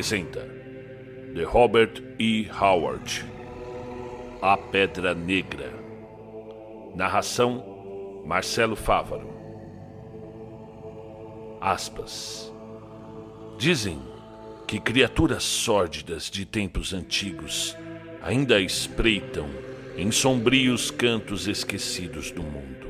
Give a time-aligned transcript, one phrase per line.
[0.00, 0.40] apresenta
[1.34, 2.48] The Robert E.
[2.58, 3.22] Howard
[4.40, 5.70] A Pedra Negra
[6.94, 9.28] Narração Marcelo Fávaro
[11.60, 12.50] Aspas
[13.58, 14.00] Dizem
[14.66, 17.76] que criaturas sórdidas de tempos antigos
[18.22, 19.50] ainda espreitam
[19.98, 22.88] em sombrios cantos esquecidos do mundo.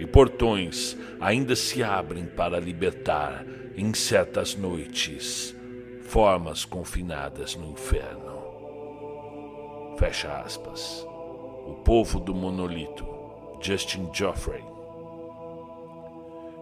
[0.00, 3.44] E portões ainda se abrem para libertar
[3.76, 5.56] em certas noites
[6.08, 8.38] formas confinadas no inferno.
[9.98, 11.06] Fecha aspas.
[11.66, 13.06] O povo do monolito,
[13.60, 14.64] Justin Joffrey.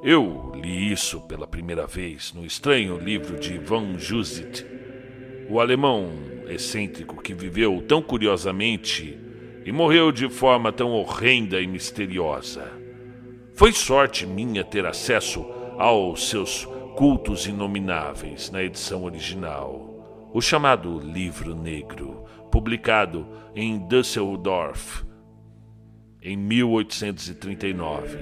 [0.02, 4.66] Eu li isso pela primeira vez no estranho livro de Van Jusit,
[5.48, 6.10] o alemão
[6.48, 9.16] excêntrico que viveu tão curiosamente
[9.64, 12.68] e morreu de forma tão horrenda e misteriosa.
[13.54, 15.46] Foi sorte minha ter acesso
[15.78, 16.66] aos seus
[16.96, 25.04] cultos inomináveis na edição original, o chamado Livro Negro, publicado em Düsseldorf
[26.22, 28.16] em 1839.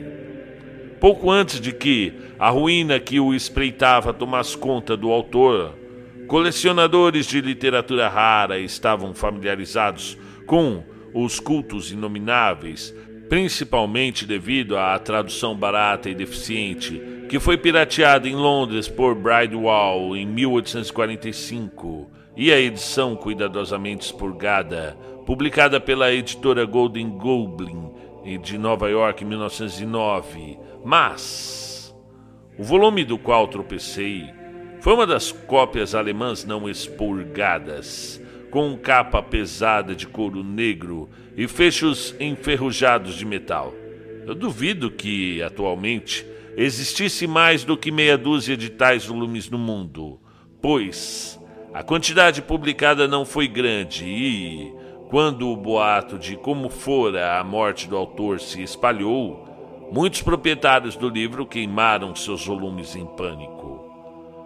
[1.01, 5.79] Pouco antes de que a ruína que o espreitava tomasse conta do autor,
[6.27, 10.83] colecionadores de literatura rara estavam familiarizados com
[11.15, 12.93] os cultos inomináveis,
[13.29, 20.27] principalmente devido à tradução barata e deficiente que foi pirateada em Londres por Bridewell em
[20.27, 27.91] 1845 e a edição cuidadosamente expurgada, publicada pela editora Golden Goblin
[28.43, 30.59] de Nova York em 1909.
[30.85, 31.95] Mas
[32.59, 34.33] o volume do qual tropecei
[34.81, 38.21] foi uma das cópias alemãs não expurgadas,
[38.55, 43.75] com capa pesada de couro negro e fechos enferrujados de metal.
[44.25, 46.25] Eu duvido que, atualmente,
[46.57, 50.21] existisse mais do que meia dúzia de tais volumes no mundo,
[50.63, 51.37] pois
[51.73, 54.73] a quantidade publicada não foi grande e,
[55.11, 61.09] quando o boato de como fora a morte do autor se espalhou, muitos proprietários do
[61.09, 63.85] livro queimaram seus volumes em pânico.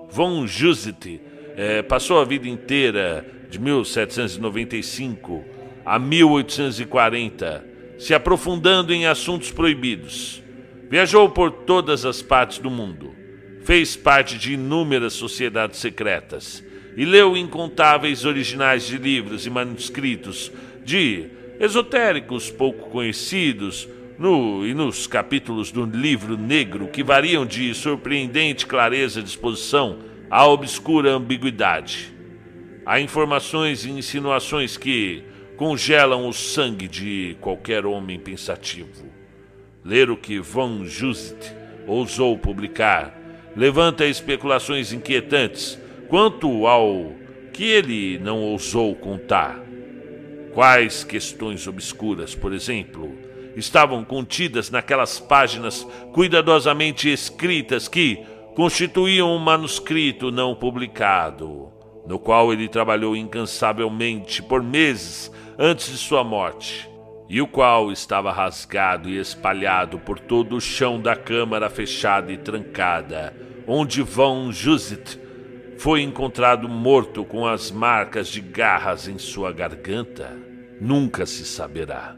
[0.08, 1.20] Von Jusit
[1.58, 5.44] eh, passou a vida inteira, de 1795
[5.84, 7.64] a 1840,
[7.98, 10.40] se aprofundando em assuntos proibidos.
[10.88, 13.12] Viajou por todas as partes do mundo,
[13.64, 16.64] fez parte de inúmeras sociedades secretas
[16.96, 20.52] e leu incontáveis originais de livros e manuscritos
[20.84, 21.26] de
[21.58, 29.20] esotéricos pouco conhecidos no, e nos capítulos do livro negro que variam de surpreendente clareza
[29.20, 29.98] de exposição
[30.30, 32.12] a obscura ambiguidade.
[32.84, 35.24] Há informações e insinuações que
[35.56, 39.06] congelam o sangue de qualquer homem pensativo.
[39.84, 41.36] Ler o que von Just
[41.86, 43.18] ousou publicar
[43.56, 45.78] levanta especulações inquietantes
[46.08, 47.12] quanto ao
[47.52, 49.60] que ele não ousou contar.
[50.52, 53.14] Quais questões obscuras, por exemplo,
[53.56, 58.24] estavam contidas naquelas páginas cuidadosamente escritas que
[58.58, 61.72] constituíam um manuscrito não publicado,
[62.04, 66.90] no qual ele trabalhou incansavelmente por meses antes de sua morte
[67.28, 72.36] e o qual estava rasgado e espalhado por todo o chão da câmara fechada e
[72.36, 73.32] trancada,
[73.64, 75.20] onde Von Jusit
[75.78, 80.36] foi encontrado morto com as marcas de garras em sua garganta,
[80.80, 82.16] nunca se saberá.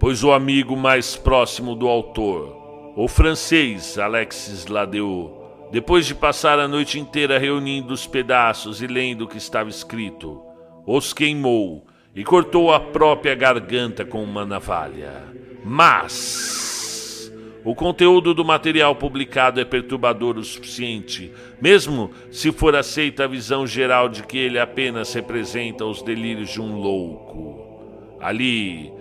[0.00, 5.35] Pois o amigo mais próximo do autor, o francês Alexis Ladeu,
[5.70, 10.40] depois de passar a noite inteira reunindo os pedaços e lendo o que estava escrito,
[10.86, 11.84] os queimou
[12.14, 15.24] e cortou a própria garganta com uma navalha.
[15.64, 17.32] Mas
[17.64, 23.66] o conteúdo do material publicado é perturbador o suficiente, mesmo se for aceita a visão
[23.66, 28.16] geral de que ele apenas representa os delírios de um louco.
[28.20, 28.92] Ali,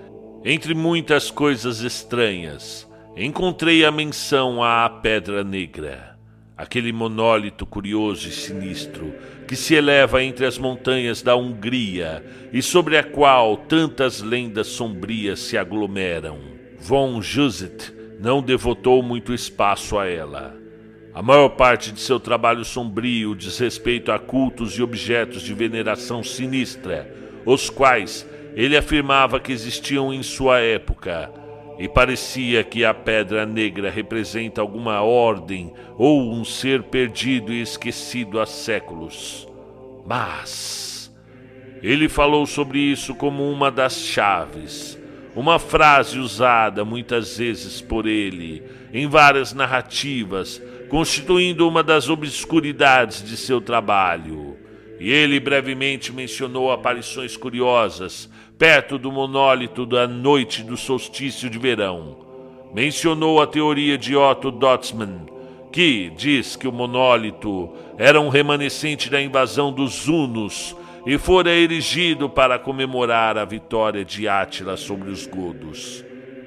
[0.44, 6.15] entre muitas coisas estranhas, encontrei a menção à Pedra Negra
[6.58, 9.14] aquele monólito curioso e sinistro
[9.48, 15.40] que se eleva entre as montanhas da Hungria e sobre a qual tantas lendas sombrias
[15.40, 16.40] se aglomeram.
[16.80, 20.56] Von Jusit não devotou muito espaço a ela.
[21.14, 26.24] A maior parte de seu trabalho sombrio diz respeito a cultos e objetos de veneração
[26.24, 27.14] sinistra,
[27.46, 31.45] os quais ele afirmava que existiam em sua época
[31.78, 38.40] e parecia que a pedra negra representa alguma ordem ou um ser perdido e esquecido
[38.40, 39.48] há séculos.
[40.06, 41.14] Mas
[41.84, 44.98] ele falou sobre isso como uma das chaves,
[45.36, 48.64] uma frase usada muitas vezes por ele
[48.94, 54.58] em várias narrativas, constituindo uma das obscuridades de seu trabalho.
[54.98, 62.18] e ele brevemente mencionou aparições curiosas perto do monólito da noite do solstício de verão.
[62.74, 65.26] Mencionou a teoria de Otto Dotzmann,
[65.72, 70.76] que diz que o monólito era um remanescente da invasão dos Hunos
[71.06, 76.04] e fora erigido para comemorar a vitória de Átila sobre os godos.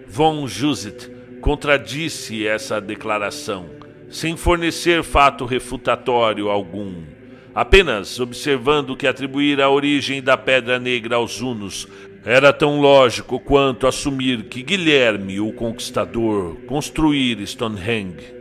[0.07, 1.11] Von Jusit
[1.43, 3.67] contradisse essa declaração,
[4.09, 7.18] sem fornecer fato refutatório algum,
[7.59, 11.89] apenas observando que atribuir a origem da Pedra Negra aos Hunos
[12.25, 18.33] era tão lógico quanto assumir que Guilherme, o Conquistador, construir Stonehenge.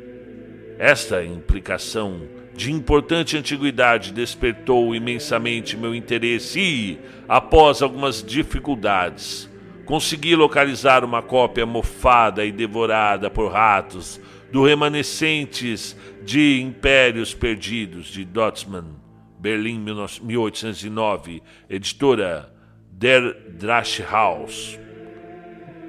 [0.78, 2.22] Esta implicação
[2.54, 9.50] de importante antiguidade despertou imensamente meu interesse e, após algumas dificuldades,
[9.84, 14.22] consegui localizar uma cópia mofada e devorada por ratos
[14.52, 19.07] do Remanescentes de Impérios Perdidos de Dotsman,
[19.38, 22.52] Berlim 1809, editora
[22.92, 23.36] Der
[24.10, 24.80] House.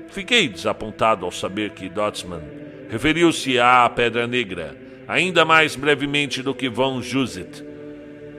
[0.08, 2.42] Fiquei desapontado ao saber que Dotsman
[2.88, 7.64] referiu-se à Pedra Negra ainda mais brevemente do que Von Jusit,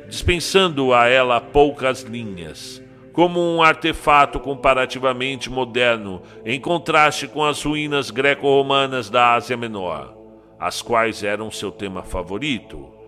[0.07, 8.11] dispensando a ela poucas linhas, como um artefato comparativamente moderno, em contraste com as ruínas
[8.11, 10.15] greco-romanas da Ásia Menor,
[10.59, 12.98] as quais eram seu tema favorito.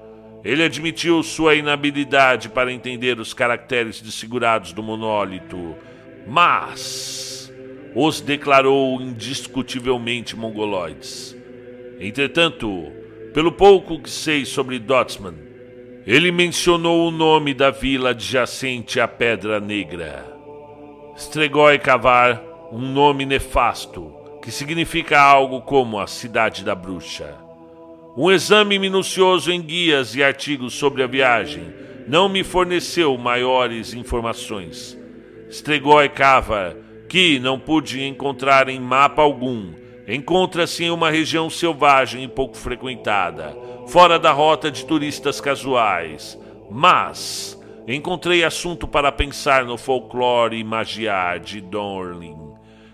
[0.44, 5.76] Ele admitiu sua inabilidade para entender os caracteres desfigurados do monólito,
[6.28, 7.54] mas
[7.96, 11.36] os declarou indiscutivelmente mongoloides.
[12.00, 12.92] Entretanto,
[13.34, 15.36] pelo pouco que sei sobre Dotsman,
[16.06, 20.26] ele mencionou o nome da vila adjacente à Pedra Negra.
[21.16, 22.42] Stregoi Cavar,
[22.72, 24.12] um nome nefasto,
[24.42, 27.50] que significa algo como a Cidade da Bruxa.
[28.18, 31.74] Um exame minucioso em guias e artigos sobre a viagem
[32.08, 34.98] não me forneceu maiores informações.
[35.50, 36.75] Stregoi Cavar,
[37.08, 39.74] que não pude encontrar em mapa algum,
[40.08, 43.56] Encontra-se em uma região selvagem e pouco frequentada,
[43.88, 46.38] fora da rota de turistas casuais.
[46.69, 52.38] Mas encontrei assunto para pensar no folclore e magia de Dorling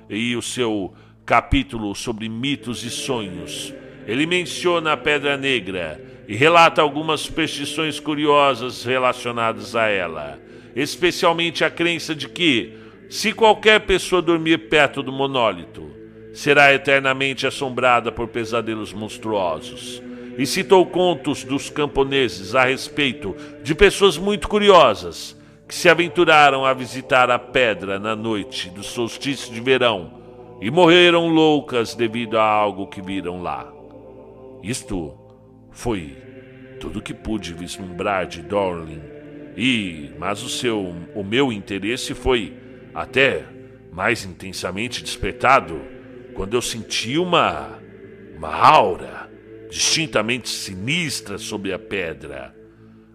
[0.09, 0.93] e o seu
[1.25, 3.73] capítulo sobre mitos e sonhos.
[4.07, 10.39] Ele menciona a Pedra Negra e relata algumas superstições curiosas relacionadas a ela,
[10.73, 12.73] especialmente a crença de que,
[13.09, 15.91] se qualquer pessoa dormir perto do monólito,
[16.33, 20.01] será eternamente assombrada por pesadelos monstruosos.
[20.37, 25.35] E citou contos dos camponeses a respeito de pessoas muito curiosas
[25.67, 30.13] que se aventuraram a visitar a pedra na noite do solstício de verão
[30.61, 33.76] e morreram loucas devido a algo que viram lá.
[34.63, 35.17] Isto
[35.71, 36.17] foi
[36.79, 39.01] tudo que pude vislumbrar de Dorlin.
[39.55, 42.53] E, mas o seu, o meu interesse foi
[42.93, 43.43] até
[43.91, 45.81] mais intensamente despertado
[46.33, 47.79] quando eu senti uma,
[48.35, 49.29] uma aura
[49.69, 52.55] distintamente sinistra sobre a pedra.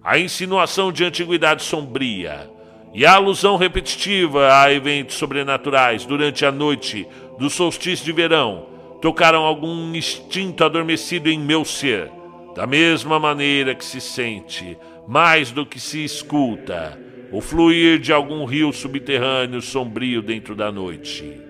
[0.02, 2.50] A insinuação de antiguidade sombria
[2.92, 7.06] e a alusão repetitiva a eventos sobrenaturais durante a noite
[7.38, 8.71] do solstício de verão
[9.02, 12.08] tocaram algum instinto adormecido em meu ser,
[12.54, 14.78] da mesma maneira que se sente,
[15.08, 16.96] mais do que se escuta,
[17.32, 21.40] o fluir de algum rio subterrâneo sombrio dentro da noite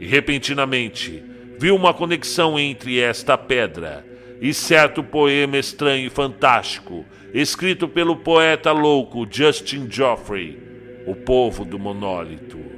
[0.00, 1.22] e repentinamente
[1.58, 4.04] viu uma conexão entre esta pedra
[4.40, 10.58] e certo poema estranho e fantástico, escrito pelo poeta louco Justin Geoffrey,
[11.06, 12.73] O Povo do Monólito.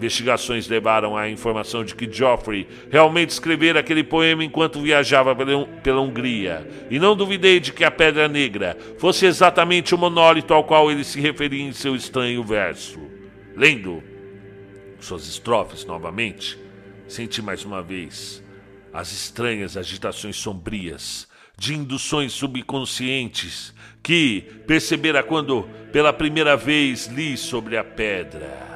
[0.00, 5.36] Investigações levaram à informação de que Geoffrey realmente escrevera aquele poema enquanto viajava
[5.82, 10.64] pela Hungria, e não duvidei de que a Pedra Negra fosse exatamente o monólito ao
[10.64, 12.98] qual ele se referia em seu estranho verso.
[13.54, 14.02] Lendo
[15.00, 16.58] suas estrofes novamente,
[17.06, 18.42] senti mais uma vez
[18.94, 21.28] as estranhas agitações sombrias
[21.58, 28.69] de induções subconscientes que percebera quando pela primeira vez li sobre a pedra.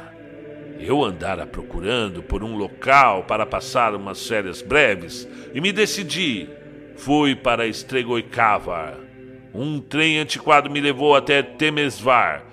[0.79, 6.49] Eu andara procurando por um local para passar umas férias breves e me decidi.
[6.97, 8.97] Fui para Estregoicavar.
[9.53, 12.45] Um trem antiquado me levou até Temesvar,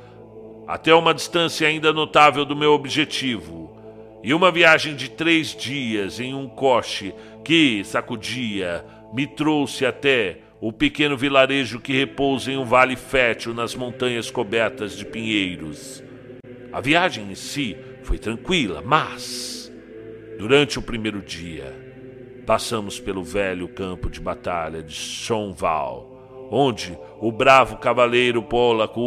[0.67, 3.75] até uma distância ainda notável do meu objetivo
[4.23, 7.13] e uma viagem de três dias em um coche
[7.43, 13.73] que sacudia me trouxe até o pequeno vilarejo que repousa em um vale fértil nas
[13.73, 16.03] montanhas cobertas de pinheiros.
[16.71, 19.71] A viagem em si foi tranquila, mas
[20.37, 21.73] durante o primeiro dia
[22.45, 29.01] passamos pelo velho campo de batalha de Schonval, onde o bravo cavaleiro polaco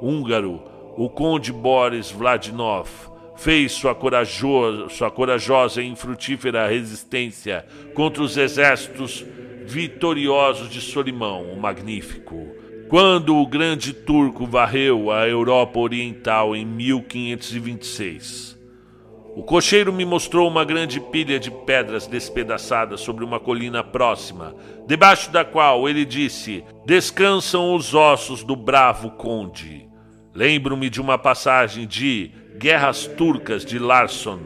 [0.00, 0.62] húngaro
[0.96, 2.88] o conde Boris Vladinov,
[3.36, 9.24] fez sua corajosa, sua corajosa e infrutífera resistência contra os exércitos
[9.64, 12.54] vitoriosos de Solimão, o Magnífico.
[12.90, 18.58] Quando o grande turco varreu a Europa Oriental em 1526.
[19.36, 24.56] O cocheiro me mostrou uma grande pilha de pedras despedaçadas sobre uma colina próxima,
[24.88, 29.88] debaixo da qual ele disse: Descansam os ossos do bravo conde.
[30.34, 34.40] Lembro-me de uma passagem de Guerras Turcas de Larson,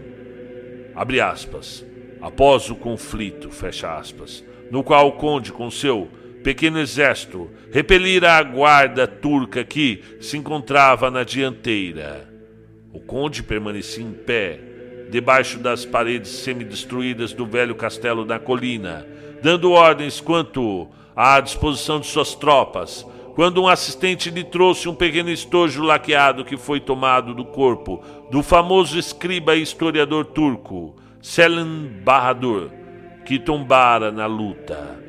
[0.95, 1.83] abre aspas,
[2.21, 6.11] após o conflito, fecha aspas, no qual o conde, com seu
[6.45, 12.29] pequeno exército, repelira a guarda turca que se encontrava na dianteira.
[12.93, 14.61] O conde permanecia em pé,
[15.11, 19.07] debaixo das paredes semidestruídas do velho castelo da colina,
[19.43, 20.87] dando ordens quanto
[21.17, 26.59] à disposição de suas tropas, quando um assistente lhe trouxe um pequeno estojo laqueado que
[26.59, 32.71] foi tomado do corpo do famoso escriba e historiador turco Selim Bahadur,
[33.25, 35.04] que tombara na luta.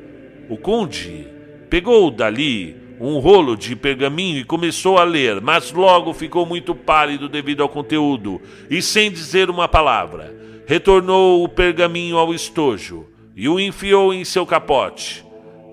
[0.48, 1.26] O conde
[1.68, 7.28] pegou dali um rolo de pergaminho e começou a ler, mas logo ficou muito pálido
[7.28, 10.34] devido ao conteúdo e, sem dizer uma palavra,
[10.66, 15.24] retornou o pergaminho ao estojo e o enfiou em seu capote.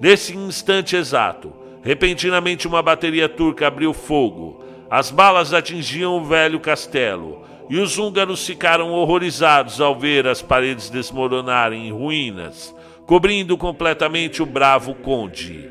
[0.01, 4.63] Nesse instante exato, repentinamente uma bateria turca abriu fogo.
[4.89, 10.89] As balas atingiam o velho castelo e os húngaros ficaram horrorizados ao ver as paredes
[10.89, 15.69] desmoronarem em ruínas, cobrindo completamente o bravo conde.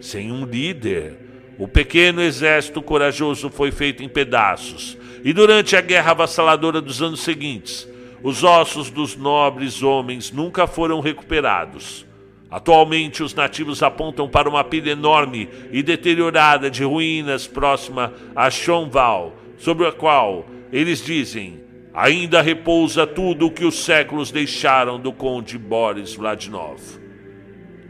[0.00, 6.10] Sem um líder, o pequeno exército corajoso foi feito em pedaços, e durante a guerra
[6.10, 7.88] avassaladora dos anos seguintes,
[8.22, 12.06] os ossos dos nobres homens nunca foram recuperados.
[12.50, 19.36] Atualmente, os nativos apontam para uma pilha enorme e deteriorada de ruínas próxima a Chonval,
[19.56, 21.60] sobre a qual eles dizem
[21.94, 26.80] ainda repousa tudo o que os séculos deixaram do conde Boris Vladinov.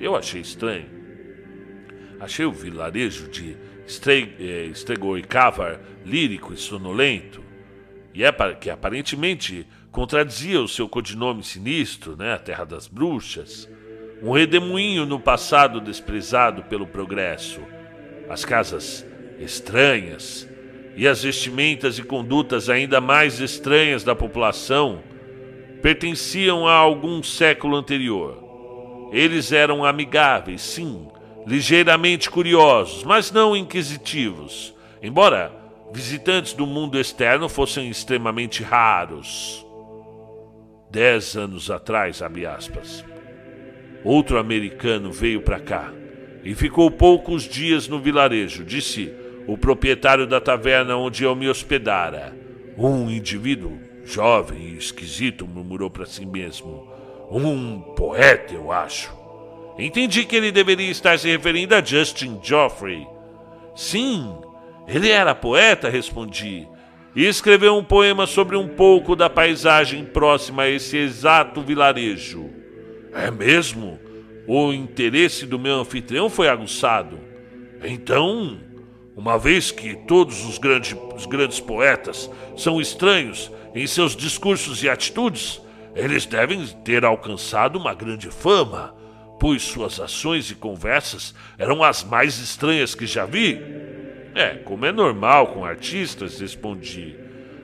[0.01, 0.91] Eu achei estranho.
[2.19, 3.57] Achei o vilarejo de
[4.75, 7.43] Stregoicavar lírico e sonolento,
[8.15, 13.69] e é que aparentemente contradizia o seu codinome sinistro, né, a Terra das Bruxas,
[14.23, 17.61] um redemoinho no passado desprezado pelo progresso,
[18.29, 19.05] as casas
[19.39, 20.49] estranhas
[20.97, 25.03] e as vestimentas e condutas ainda mais estranhas da população
[25.81, 29.11] pertenciam a algum século anterior.
[29.13, 31.09] Eles eram amigáveis, sim,
[31.47, 35.53] ligeiramente curiosos, mas não inquisitivos, embora
[35.93, 39.67] visitantes do mundo externo fossem extremamente raros.
[40.91, 43.05] Dez anos atrás, abre aspas,
[44.05, 45.93] outro americano veio para cá
[46.45, 49.13] e ficou poucos dias no vilarejo, disse
[49.47, 52.37] o proprietário da taverna onde eu me hospedara.
[52.77, 56.89] Um indivíduo jovem e esquisito murmurou para si mesmo.
[57.31, 59.13] Um poeta, eu acho.
[59.79, 63.07] Entendi que ele deveria estar se referindo a Justin Geoffrey.
[63.75, 64.35] Sim,
[64.87, 66.69] ele era poeta, respondi,
[67.15, 72.51] e escreveu um poema sobre um pouco da paisagem próxima a esse exato vilarejo.
[73.13, 73.99] É mesmo?
[74.47, 77.19] O interesse do meu anfitrião foi aguçado.
[77.85, 78.59] Então,
[79.17, 84.89] uma vez que todos os grandes, os grandes poetas são estranhos em seus discursos e
[84.89, 85.61] atitudes,
[85.95, 88.95] eles devem ter alcançado uma grande fama
[89.43, 93.61] pois suas ações e conversas eram as mais estranhas que já vi.
[94.37, 97.17] É, como é normal com artistas, respondi.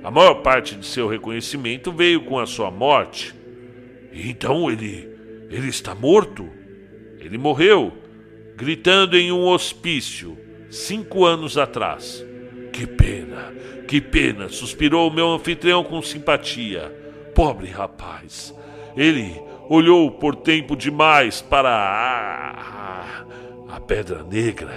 [0.03, 3.33] A maior parte de seu reconhecimento veio com a sua morte.
[4.13, 5.09] Então ele.
[5.51, 6.51] ele está morto?
[7.21, 7.97] Ele morreu,
[8.57, 10.37] gritando em um hospício,
[10.71, 12.25] cinco anos atrás.
[12.73, 13.53] Que pena,
[13.87, 16.93] que pena, suspirou o meu anfitrião com simpatia.
[17.35, 18.55] Pobre rapaz.
[18.97, 23.25] Ele olhou por tempo demais para a,
[23.75, 24.75] a pedra negra.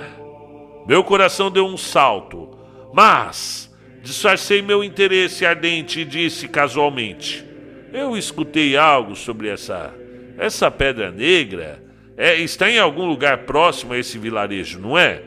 [0.87, 2.49] Meu coração deu um salto,
[2.93, 7.45] mas disfarcei meu interesse ardente e disse casualmente:
[7.93, 9.93] Eu escutei algo sobre essa
[10.37, 11.83] essa pedra negra.
[12.17, 15.21] É, está em algum lugar próximo a esse vilarejo, não é?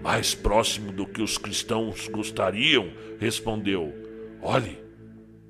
[0.00, 2.88] Mais próximo do que os cristãos gostariam,
[3.18, 3.92] respondeu.
[4.40, 4.78] Olhe,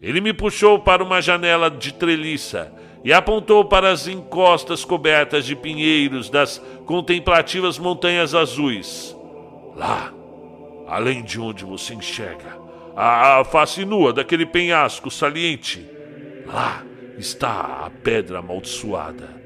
[0.01, 2.73] ele me puxou para uma janela de treliça
[3.05, 9.15] e apontou para as encostas cobertas de pinheiros das contemplativas montanhas azuis.
[9.77, 10.13] Lá,
[10.87, 12.59] além de onde você enxerga
[13.01, 15.89] a, face nua daquele penhasco saliente,
[16.45, 16.83] lá
[17.17, 19.38] está a pedra amaldiçoada.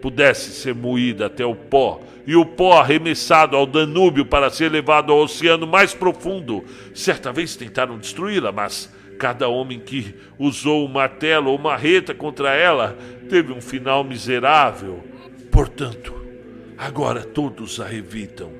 [0.00, 5.10] Pudesse ser moída até o pó e o pó arremessado ao Danúbio para ser levado
[5.10, 6.64] ao oceano mais profundo.
[6.94, 12.96] Certa vez tentaram destruí-la, mas cada homem que usou um martelo ou marreta contra ela
[13.28, 15.02] teve um final miserável.
[15.50, 16.14] Portanto,
[16.76, 18.52] agora todos a evitam.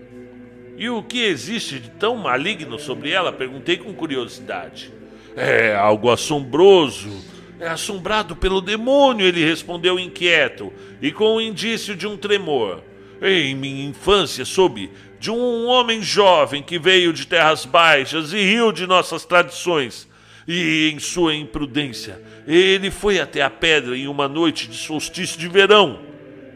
[0.79, 3.33] E o que existe de tão maligno sobre ela?
[3.33, 4.93] Perguntei com curiosidade.
[5.37, 7.38] É algo assombroso.
[7.61, 10.73] É assombrado pelo demônio, ele respondeu inquieto
[11.03, 12.83] e com o indício de um tremor.
[13.21, 18.71] Em minha infância soube de um homem jovem que veio de terras baixas e riu
[18.71, 20.09] de nossas tradições.
[20.47, 25.49] E em sua imprudência, ele foi até a pedra em uma noite de solstício de
[25.49, 26.01] verão.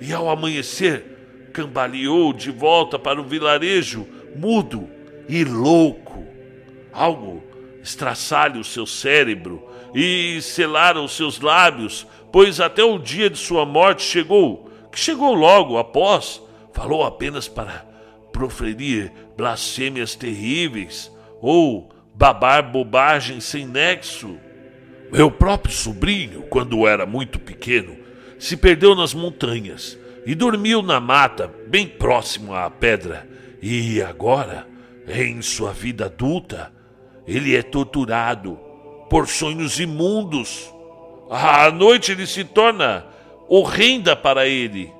[0.01, 1.05] E ao amanhecer,
[1.53, 4.89] cambaleou de volta para o vilarejo, mudo
[5.29, 6.25] e louco.
[6.93, 7.43] Algo
[7.83, 13.67] estraçalha o seu cérebro e selara os seus lábios, pois até o dia de sua
[13.67, 16.41] morte chegou, que chegou logo após,
[16.73, 17.87] falou apenas para
[18.33, 24.39] proferir blasfêmias terríveis ou babar bobagens sem nexo.
[25.11, 27.97] Meu próprio sobrinho, quando era muito pequeno,
[28.39, 33.29] se perdeu nas montanhas e dormiu na mata, bem próximo à pedra.
[33.61, 34.67] E agora,
[35.07, 36.73] em sua vida adulta,
[37.27, 38.59] ele é torturado
[39.09, 40.73] por sonhos imundos.
[41.31, 43.07] À noite ele se torna
[43.49, 44.93] horrenda para ele,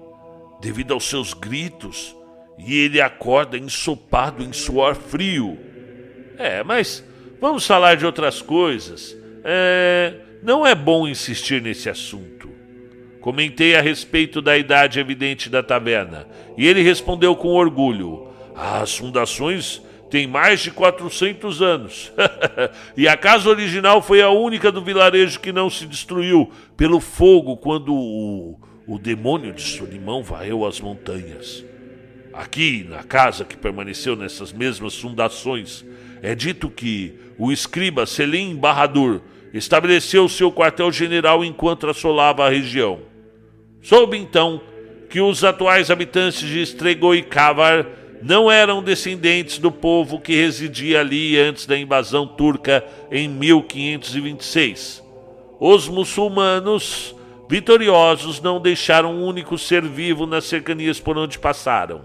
[0.61, 2.15] devido aos seus gritos,
[2.59, 5.59] e ele acorda ensopado em suor frio.
[6.39, 7.05] É, mas
[7.41, 9.17] vamos falar de outras coisas.
[9.45, 12.51] É, não é bom insistir nesse assunto.
[13.21, 16.27] Comentei a respeito da idade evidente da taverna,
[16.59, 19.81] e ele respondeu com orgulho: As fundações
[20.13, 22.13] têm mais de 400 anos.
[22.95, 27.57] e a casa original foi a única do vilarejo que não se destruiu pelo fogo
[27.57, 31.65] quando o, o demônio de Solimão varreu as montanhas.
[32.31, 35.83] Aqui, na casa que permaneceu nessas mesmas fundações,
[36.21, 39.23] é dito que o escriba Selim Barradur
[39.55, 43.01] estabeleceu seu quartel-general enquanto assolava a região.
[43.81, 44.61] Soube então
[45.09, 47.87] que os atuais habitantes de Stregoicavar
[48.23, 55.03] não eram descendentes do povo que residia ali antes da invasão turca em 1526.
[55.59, 57.15] Os muçulmanos
[57.49, 62.03] vitoriosos não deixaram um único ser vivo nas cercanias por onde passaram.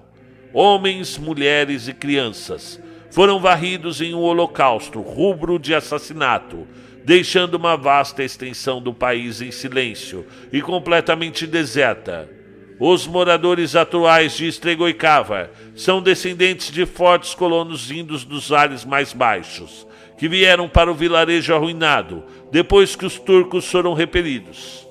[0.53, 6.67] Homens, mulheres e crianças foram varridos em um holocausto rubro de assassinato
[7.08, 12.37] deixando uma vasta extensão do país em silêncio e completamente deserta.
[12.80, 19.88] Os moradores atuais de Estregoicava são descendentes de fortes colonos vindos dos ares mais baixos,
[20.18, 24.88] que vieram para o vilarejo arruinado depois que os turcos foram repelidos.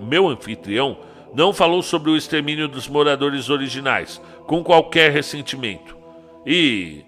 [0.00, 0.98] Meu anfitrião
[1.34, 5.96] não falou sobre o extermínio dos moradores originais com qualquer ressentimento.
[6.46, 7.02] E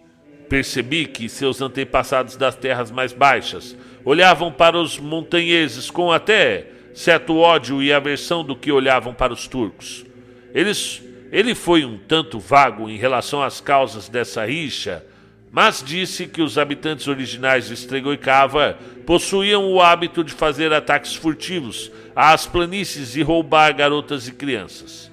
[0.49, 7.37] percebi que seus antepassados das terras mais baixas olhavam para os montanheses com até certo
[7.37, 10.07] ódio e aversão do que olhavam para os turcos.
[10.55, 15.05] Eles, ele foi um tanto vago em relação às causas dessa rixa,
[15.53, 21.93] mas disse que os habitantes originais de Estregoicava possuíam o hábito de fazer ataques furtivos
[22.15, 25.13] às planícies e roubar garotas e crianças.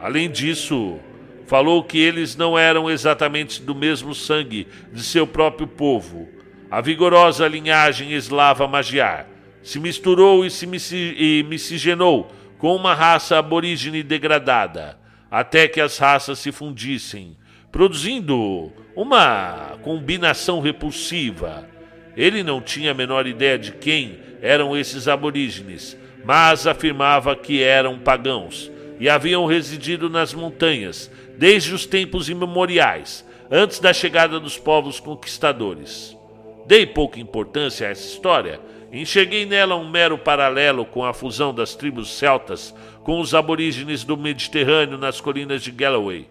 [0.00, 1.00] Além disso,
[1.48, 6.28] falou que eles não eram exatamente do mesmo sangue de seu próprio povo
[6.70, 9.33] a vigorosa linhagem eslava magiar
[9.64, 14.98] se misturou e se miscigenou com uma raça aborígene degradada,
[15.30, 17.36] até que as raças se fundissem,
[17.72, 21.68] produzindo uma combinação repulsiva.
[22.16, 27.98] Ele não tinha a menor ideia de quem eram esses aborígenes, mas afirmava que eram
[27.98, 35.00] pagãos e haviam residido nas montanhas desde os tempos imemoriais, antes da chegada dos povos
[35.00, 36.16] conquistadores.
[36.66, 38.60] Dei pouca importância a essa história.
[38.94, 44.16] Enxerguei nela um mero paralelo com a fusão das tribos celtas com os aborígenes do
[44.16, 46.28] Mediterrâneo nas colinas de Galloway,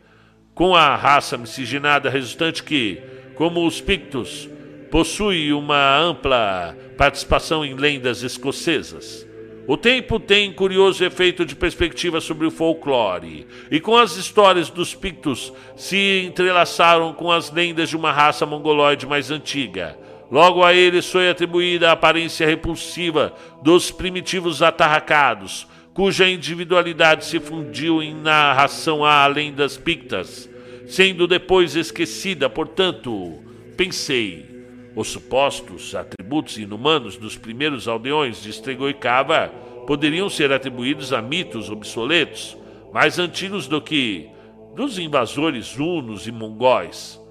[0.56, 3.02] com a raça miscigenada resultante que,
[3.36, 4.48] como os Pictos,
[4.90, 9.28] possui uma ampla participação em lendas escocesas.
[9.68, 14.96] O tempo tem curioso efeito de perspectiva sobre o folclore, e com as histórias dos
[14.96, 19.98] Pictos se entrelaçaram com as lendas de uma raça mongoloide mais antiga,
[20.34, 28.02] Logo a eles foi atribuída a aparência repulsiva dos primitivos atarracados, cuja individualidade se fundiu
[28.02, 30.50] em narração além das pictas,
[30.88, 33.44] sendo depois esquecida, portanto,
[33.78, 34.66] pensei,
[34.96, 39.50] os supostos atributos inumanos dos primeiros aldeões de Estregoicava
[39.86, 42.58] poderiam ser atribuídos a mitos obsoletos,
[42.92, 44.32] mais antigos do que
[44.76, 47.22] dos invasores hunos e mongóis.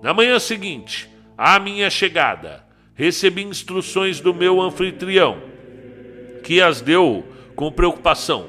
[0.00, 5.38] Na manhã seguinte, à minha chegada, recebi instruções do meu anfitrião,
[6.42, 8.48] que as deu com preocupação,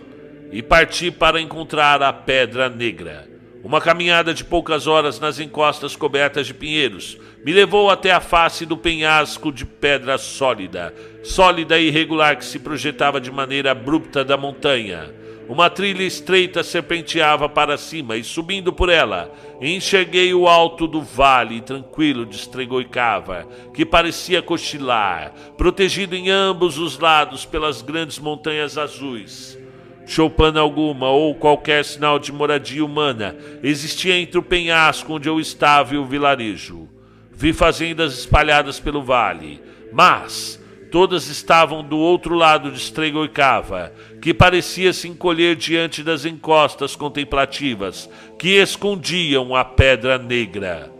[0.51, 3.27] e parti para encontrar a Pedra Negra.
[3.63, 8.65] Uma caminhada de poucas horas nas encostas cobertas de pinheiros me levou até a face
[8.65, 14.37] do penhasco de pedra sólida, sólida e irregular que se projetava de maneira abrupta da
[14.37, 15.13] montanha.
[15.49, 21.61] Uma trilha estreita serpenteava para cima e, subindo por ela, enxerguei o alto do vale
[21.61, 29.57] tranquilo de Estregoicava, que parecia cochilar, protegido em ambos os lados pelas grandes montanhas azuis.
[30.05, 35.93] Choupana alguma ou qualquer sinal de moradia humana existia entre o penhasco onde eu estava
[35.93, 36.89] e o vilarejo.
[37.31, 39.61] Vi fazendas espalhadas pelo vale,
[39.93, 43.93] mas todas estavam do outro lado de Estregoicava,
[44.27, 50.91] que parecia se encolher diante das encostas contemplativas que escondiam a pedra negra.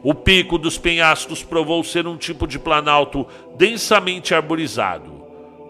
[0.00, 5.24] O pico dos penhascos provou ser um tipo de planalto densamente arborizado.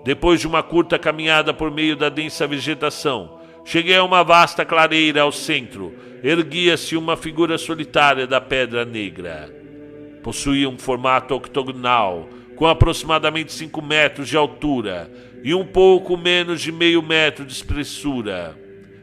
[0.05, 5.23] Depois de uma curta caminhada por meio da densa vegetação, cheguei a uma vasta clareira
[5.23, 5.95] ao centro.
[6.23, 9.51] Erguia-se uma figura solitária da pedra negra.
[10.23, 15.11] Possuía um formato octogonal, com aproximadamente 5 metros de altura
[15.43, 18.59] e um pouco menos de meio metro de espessura.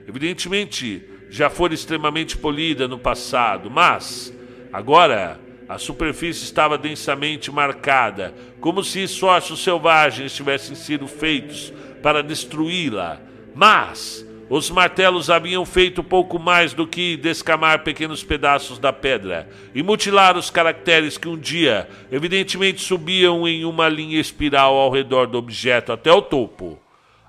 [0.08, 4.34] Evidentemente, já fora extremamente polida no passado, mas
[4.72, 13.20] agora a superfície estava densamente marcada, como se esforços selvagens tivessem sido feitos para destruí-la.
[13.54, 19.82] Mas os martelos haviam feito pouco mais do que descamar pequenos pedaços da pedra e
[19.82, 25.38] mutilar os caracteres que um dia, evidentemente, subiam em uma linha espiral ao redor do
[25.38, 26.80] objeto até o topo.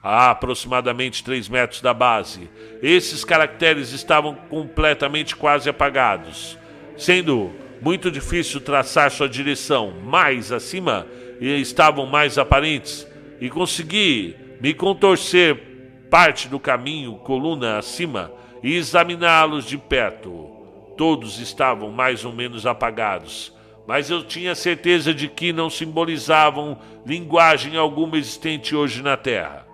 [0.03, 2.51] A aproximadamente 3 metros da base,
[2.83, 6.57] esses caracteres estavam completamente quase apagados,
[6.97, 7.51] sendo
[7.81, 9.95] muito difícil traçar sua direção.
[10.05, 11.07] Mais acima
[11.41, 13.07] estavam mais aparentes
[13.41, 15.76] e consegui me contorcer
[16.11, 20.51] parte do caminho, coluna acima, e examiná-los de perto.
[20.97, 23.53] Todos estavam mais ou menos apagados,
[23.87, 29.67] mas eu tinha certeza de que não simbolizavam linguagem alguma existente hoje na Terra.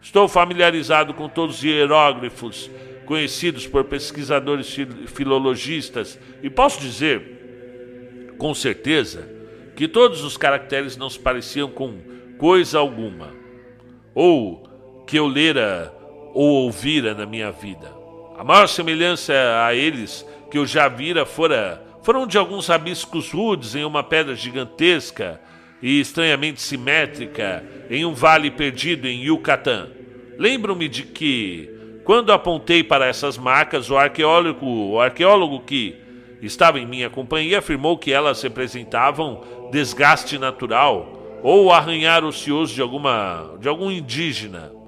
[0.00, 2.70] Estou familiarizado com todos os hieróglifos
[3.04, 4.74] conhecidos por pesquisadores
[5.08, 9.28] filologistas e posso dizer, com certeza,
[9.76, 11.98] que todos os caracteres não se pareciam com
[12.38, 13.34] coisa alguma.
[14.14, 14.69] Ou
[15.10, 15.92] que eu lera
[16.32, 17.92] ou ouvira na minha vida.
[18.38, 19.34] A maior semelhança
[19.66, 24.36] a eles que eu já vira fora, foram de alguns rabiscos rudes em uma pedra
[24.36, 25.40] gigantesca
[25.82, 29.88] e estranhamente simétrica em um vale perdido em Yucatán.
[30.38, 31.68] Lembro-me de que,
[32.04, 35.96] quando apontei para essas marcas, o arqueólogo, o arqueólogo que
[36.40, 39.42] estava em minha companhia afirmou que elas representavam
[39.72, 44.78] desgaste natural ou arranhar ocioso de, alguma, de algum indígena.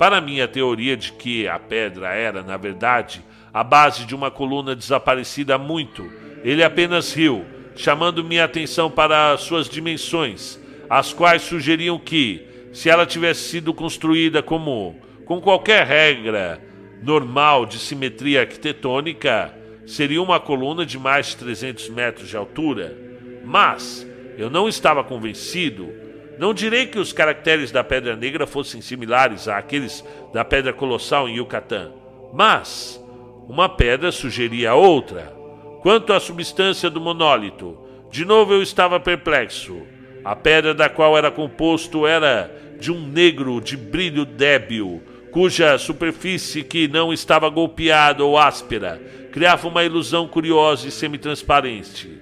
[0.00, 4.74] Para minha teoria de que a pedra era, na verdade, a base de uma coluna
[4.74, 6.10] desaparecida há muito,
[6.42, 7.44] ele apenas riu,
[7.76, 10.58] chamando minha atenção para suas dimensões,
[10.88, 16.58] as quais sugeriam que, se ela tivesse sido construída como com qualquer regra
[17.02, 19.54] normal de simetria arquitetônica,
[19.86, 22.96] seria uma coluna de mais de 300 metros de altura.
[23.44, 24.08] Mas
[24.38, 25.92] eu não estava convencido
[26.40, 31.36] não direi que os caracteres da Pedra Negra fossem similares àqueles da Pedra Colossal em
[31.36, 31.92] Yucatán,
[32.32, 32.98] mas
[33.46, 35.36] uma pedra sugeria a outra.
[35.82, 37.78] Quanto à substância do monólito,
[38.10, 39.82] de novo eu estava perplexo.
[40.24, 42.50] A pedra da qual era composto era
[42.80, 48.98] de um negro de brilho débil, cuja superfície que não estava golpeada ou áspera
[49.30, 52.18] criava uma ilusão curiosa e semitransparente.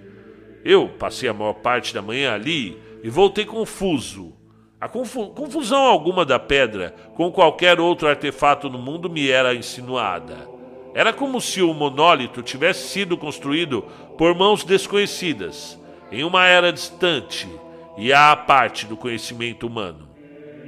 [0.65, 4.35] Eu passei a maior parte da manhã ali e voltei confuso.
[4.81, 10.49] A confu confusão alguma da pedra com qualquer outro artefato no mundo me era insinuada.
[10.95, 13.83] Era como se o monólito tivesse sido construído
[14.17, 15.79] por mãos desconhecidas,
[16.11, 17.49] em uma era distante
[17.97, 20.09] e à parte do conhecimento humano.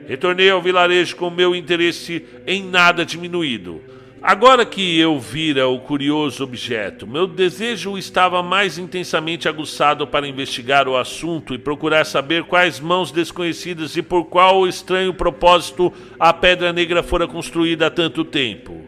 [0.07, 3.81] Retornei ao vilarejo com meu interesse em nada diminuído,
[4.23, 10.87] Agora que eu vira o curioso objeto, meu desejo estava mais intensamente aguçado para investigar
[10.87, 16.71] o assunto e procurar saber quais mãos desconhecidas e por qual estranho propósito a pedra
[16.71, 18.85] negra fora construída há tanto tempo.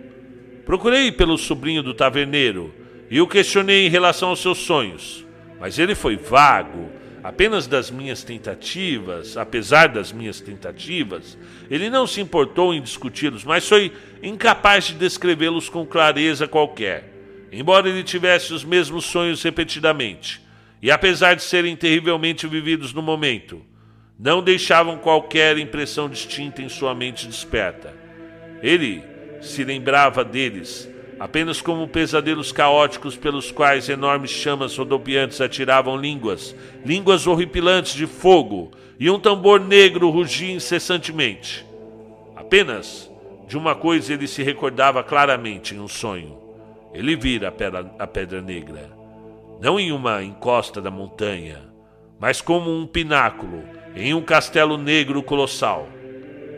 [0.66, 2.74] Procurei pelo sobrinho do taverneiro
[3.10, 5.24] e o questionei em relação aos seus sonhos,
[5.58, 6.90] mas ele foi vago,
[7.22, 11.38] apenas das minhas tentativas, apesar das minhas tentativas,
[11.70, 17.12] ele não se importou em discuti-los, mas foi incapaz de descrevê-los com clareza qualquer,
[17.52, 20.40] embora ele tivesse os mesmos sonhos repetidamente,
[20.80, 23.62] e apesar de serem terrivelmente vividos no momento,
[24.18, 27.94] não deixavam qualquer impressão distinta em sua mente desperta.
[28.62, 29.02] Ele
[29.40, 30.88] se lembrava deles
[31.22, 36.52] apenas como pesadelos caóticos pelos quais enormes chamas rodopiantes atiravam línguas,
[36.84, 41.64] línguas horripilantes de fogo, e um tambor negro rugia incessantemente.
[42.34, 43.08] Apenas
[43.46, 46.36] de uma coisa ele se recordava claramente em um sonho.
[46.92, 48.90] Ele vira a pedra, a pedra negra,
[49.60, 51.62] não em uma encosta da montanha,
[52.18, 53.62] mas como um pináculo
[53.94, 55.88] em um castelo negro colossal.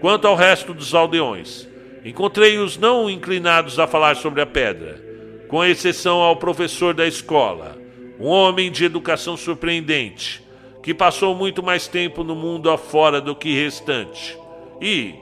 [0.01, 1.69] Quanto ao resto dos aldeões,
[2.05, 5.03] Encontrei-os não inclinados a falar sobre a pedra,
[5.49, 7.79] com exceção ao professor da escola,
[8.21, 10.45] um homem de educação surpreendente,
[10.83, 14.39] que passou muito mais tempo no mundo afora do que restante.
[14.83, 15.15] E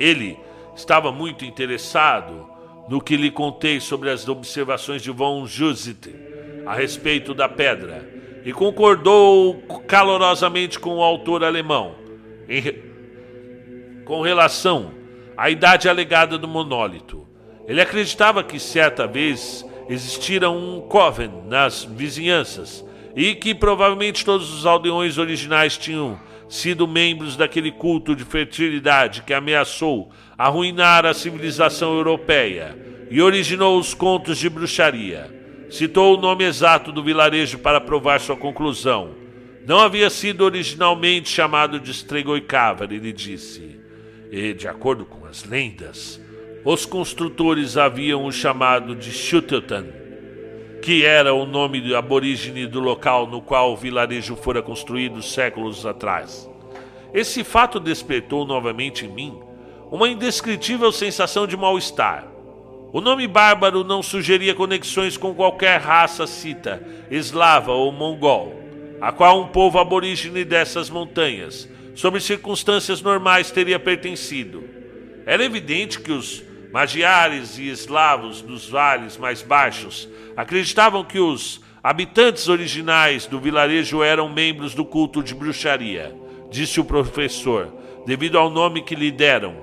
[0.00, 0.38] ele
[0.74, 2.48] estava muito interessado
[2.88, 6.14] no que lhe contei sobre as observações de von Jussit
[6.64, 8.08] a respeito da pedra
[8.42, 11.94] e concordou calorosamente com o autor alemão
[12.48, 12.62] em,
[14.04, 15.01] com relação
[15.42, 17.26] a idade alegada do monólito.
[17.66, 22.84] Ele acreditava que certa vez existira um coven nas vizinhanças
[23.16, 26.16] e que provavelmente todos os aldeões originais tinham
[26.48, 32.78] sido membros daquele culto de fertilidade que ameaçou arruinar a civilização europeia
[33.10, 35.28] e originou os contos de bruxaria.
[35.68, 39.10] Citou o nome exato do vilarejo para provar sua conclusão.
[39.66, 43.80] Não havia sido originalmente chamado de Stregoicavar, ele disse.
[44.30, 46.20] E, de acordo com as lendas,
[46.62, 49.86] os construtores haviam o chamado de Shuteltan,
[50.82, 56.46] que era o nome aborígene do local no qual o vilarejo fora construído séculos atrás.
[57.14, 59.40] Esse fato despertou novamente em mim
[59.90, 62.28] uma indescritível sensação de mal-estar.
[62.92, 68.54] O nome bárbaro não sugeria conexões com qualquer raça cita, eslava ou mongol,
[69.00, 74.81] a qual um povo aborígene dessas montanhas sob circunstâncias normais teria pertencido.
[75.26, 82.48] Era evidente que os magiares e eslavos dos vales mais baixos acreditavam que os habitantes
[82.48, 86.14] originais do vilarejo eram membros do culto de bruxaria,
[86.50, 87.72] disse o professor,
[88.06, 89.54] devido ao nome que lhe deram,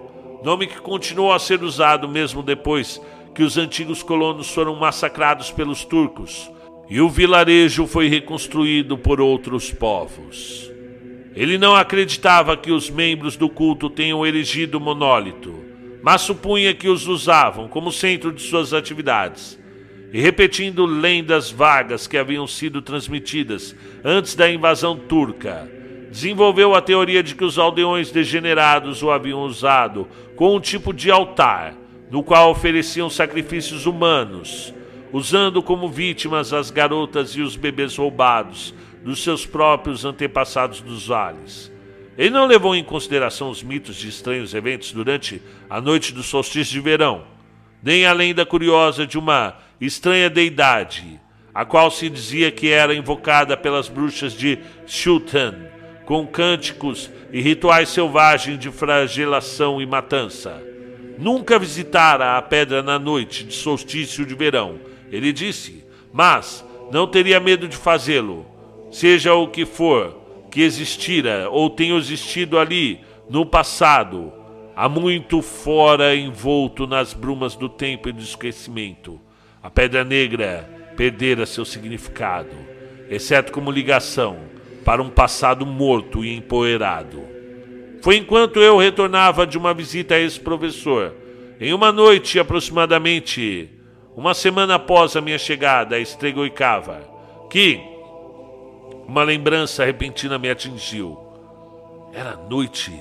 [0.43, 3.01] nome que continuou a ser usado mesmo depois
[3.33, 6.49] que os antigos colonos foram massacrados pelos turcos
[6.89, 10.69] e o vilarejo foi reconstruído por outros povos.
[11.35, 15.63] Ele não acreditava que os membros do culto tenham erigido o monólito,
[16.01, 19.59] mas supunha que os usavam como centro de suas atividades.
[20.11, 25.69] E repetindo lendas vagas que haviam sido transmitidas antes da invasão turca,
[26.09, 31.11] desenvolveu a teoria de que os aldeões degenerados o haviam usado com um tipo de
[31.11, 31.75] altar,
[32.09, 34.73] no qual ofereciam sacrifícios humanos,
[35.13, 41.71] usando como vítimas as garotas e os bebês roubados dos seus próprios antepassados dos vales.
[42.17, 46.73] Ele não levou em consideração os mitos de estranhos eventos durante a noite do solstício
[46.73, 47.23] de verão,
[47.81, 51.19] nem a lenda curiosa de uma estranha deidade,
[51.53, 55.55] a qual se dizia que era invocada pelas bruxas de Shultan,
[56.05, 60.61] com cânticos e rituais selvagens de flagelação e matança.
[61.17, 64.79] Nunca visitara a pedra na noite de solstício de verão,
[65.11, 68.45] ele disse, mas não teria medo de fazê-lo,
[68.91, 70.17] seja o que for
[70.49, 74.33] que existira ou tenha existido ali no passado,
[74.75, 79.19] há muito fora envolto nas brumas do tempo e do esquecimento.
[79.61, 82.55] A pedra negra perdera seu significado,
[83.09, 84.37] exceto como ligação
[84.83, 87.21] para um passado morto e empoeirado.
[88.01, 91.13] Foi enquanto eu retornava de uma visita a esse professor,
[91.59, 93.69] em uma noite aproximadamente
[94.15, 97.01] uma semana após a minha chegada a Estregoicava,
[97.49, 97.79] que
[99.09, 101.17] uma lembrança repentina me atingiu.
[102.13, 102.93] Era noite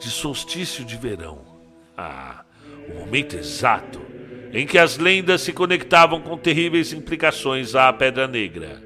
[0.00, 1.42] de solstício de verão.
[1.94, 2.42] Ah,
[2.88, 4.00] o momento exato
[4.50, 8.82] em que as lendas se conectavam com terríveis implicações à Pedra Negra.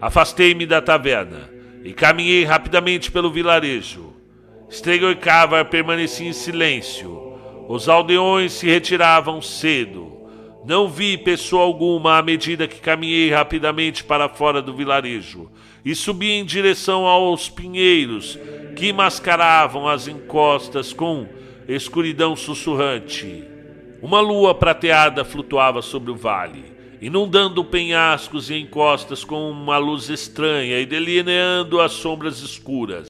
[0.00, 1.48] Afastei-me da taverna
[1.84, 4.12] e caminhei rapidamente pelo vilarejo.
[4.68, 7.38] Stregel e Cavar permaneciam em silêncio.
[7.68, 10.10] Os aldeões se retiravam cedo.
[10.64, 15.48] Não vi pessoa alguma à medida que caminhei rapidamente para fora do vilarejo
[15.84, 18.38] e subi em direção aos pinheiros
[18.76, 21.26] que mascaravam as encostas com
[21.68, 23.44] escuridão sussurrante.
[24.00, 26.64] Uma lua prateada flutuava sobre o vale,
[27.00, 33.06] inundando penhascos e encostas com uma luz estranha e delineando as sombras escuras.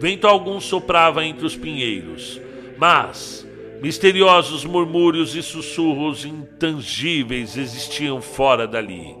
[0.00, 2.40] Vento algum soprava entre os pinheiros,
[2.76, 3.46] mas
[3.80, 9.16] misteriosos murmúrios e sussurros intangíveis existiam fora dali.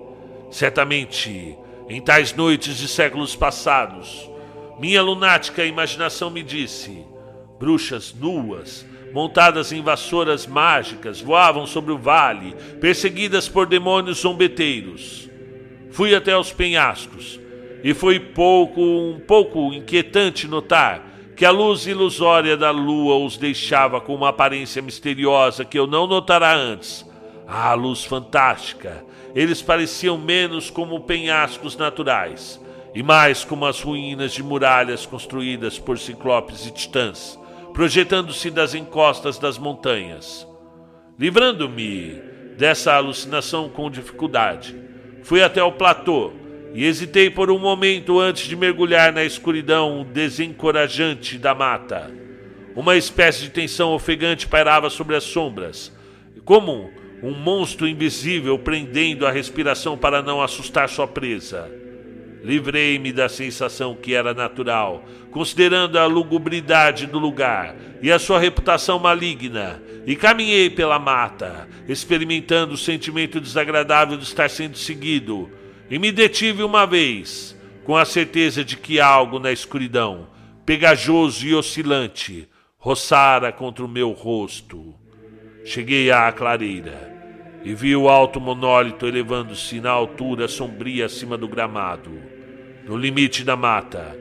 [0.50, 1.56] Certamente,
[1.88, 4.30] em tais noites de séculos passados,
[4.78, 7.04] minha lunática imaginação me disse:
[7.58, 15.30] bruxas nuas, montadas em vassouras mágicas, voavam sobre o vale, perseguidas por demônios zombeteiros.
[15.90, 17.38] Fui até os penhascos
[17.84, 24.00] e foi pouco, um pouco inquietante notar que a luz ilusória da lua os deixava
[24.00, 27.06] com uma aparência misteriosa que eu não notara antes.
[27.46, 29.04] Ah, luz fantástica!
[29.34, 32.60] Eles pareciam menos como penhascos naturais
[32.94, 37.40] e mais como as ruínas de muralhas construídas por ciclopes e titãs
[37.72, 40.46] projetando-se das encostas das montanhas.
[41.18, 42.20] Livrando-me
[42.56, 44.76] dessa alucinação com dificuldade,
[45.22, 46.32] fui até o platô
[46.74, 52.10] e hesitei por um momento antes de mergulhar na escuridão desencorajante da mata.
[52.74, 55.92] Uma espécie de tensão ofegante pairava sobre as sombras,
[56.44, 56.90] como
[57.22, 61.70] um monstro invisível prendendo a respiração para não assustar sua presa.
[62.42, 68.98] Livrei-me da sensação que era natural, considerando a lugubridade do lugar e a sua reputação
[68.98, 75.48] maligna, e caminhei pela mata, experimentando o sentimento desagradável de estar sendo seguido,
[75.88, 80.26] e me detive uma vez, com a certeza de que algo na escuridão,
[80.66, 84.92] pegajoso e oscilante, roçara contra o meu rosto.
[85.64, 87.11] Cheguei à clareira
[87.64, 92.32] e vi o alto monólito elevando-se na altura sombria acima do gramado
[92.84, 94.16] no limite da mata,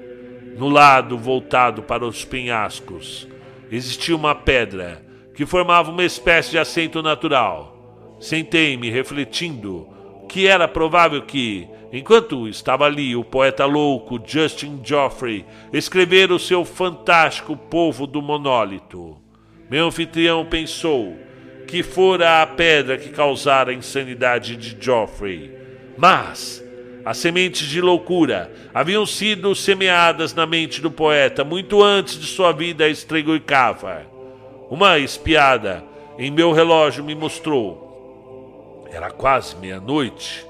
[0.55, 3.27] no lado voltado para os penhascos,
[3.71, 8.17] existia uma pedra que formava uma espécie de assento natural.
[8.19, 9.87] Sentei-me refletindo
[10.29, 16.63] que era provável que, enquanto estava ali o poeta louco Justin Geoffrey escrever o seu
[16.63, 19.17] fantástico povo do monólito.
[19.69, 21.17] Meu anfitrião pensou
[21.71, 25.49] que fora a pedra que causara a insanidade de Geoffrey.
[25.97, 26.61] Mas
[27.05, 32.51] as sementes de loucura haviam sido semeadas na mente do poeta muito antes de sua
[32.51, 34.01] vida estregoicava.
[34.69, 35.81] Uma espiada
[36.19, 38.85] em meu relógio me mostrou.
[38.91, 40.45] Era quase meia-noite.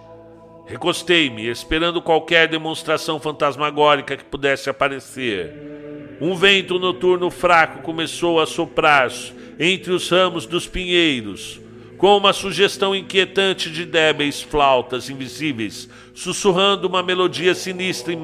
[0.65, 5.80] Recostei-me, esperando qualquer demonstração fantasmagórica que pudesse aparecer.
[6.21, 9.11] Um vento noturno fraco começou a soprar
[9.59, 11.59] entre os ramos dos pinheiros
[11.97, 18.17] com uma sugestão inquietante de débeis flautas invisíveis, sussurrando uma melodia sinistra e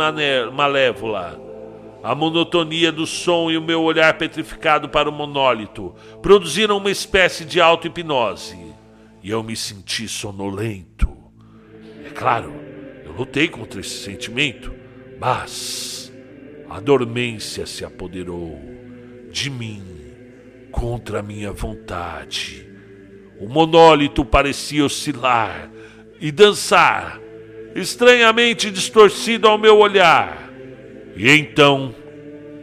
[0.52, 1.40] malévola.
[2.04, 7.46] A monotonia do som e o meu olhar petrificado para o monólito produziram uma espécie
[7.46, 8.58] de auto-hipnose,
[9.22, 11.16] e eu me senti sonolento.
[12.04, 12.54] É claro,
[13.06, 14.74] eu lutei contra esse sentimento,
[15.20, 15.97] mas
[16.70, 18.60] a dormência se apoderou
[19.32, 19.84] de mim
[20.72, 22.68] contra a minha vontade
[23.40, 25.70] o monólito parecia oscilar
[26.20, 27.20] e dançar,
[27.76, 30.50] estranhamente distorcido ao meu olhar.
[31.16, 31.94] E então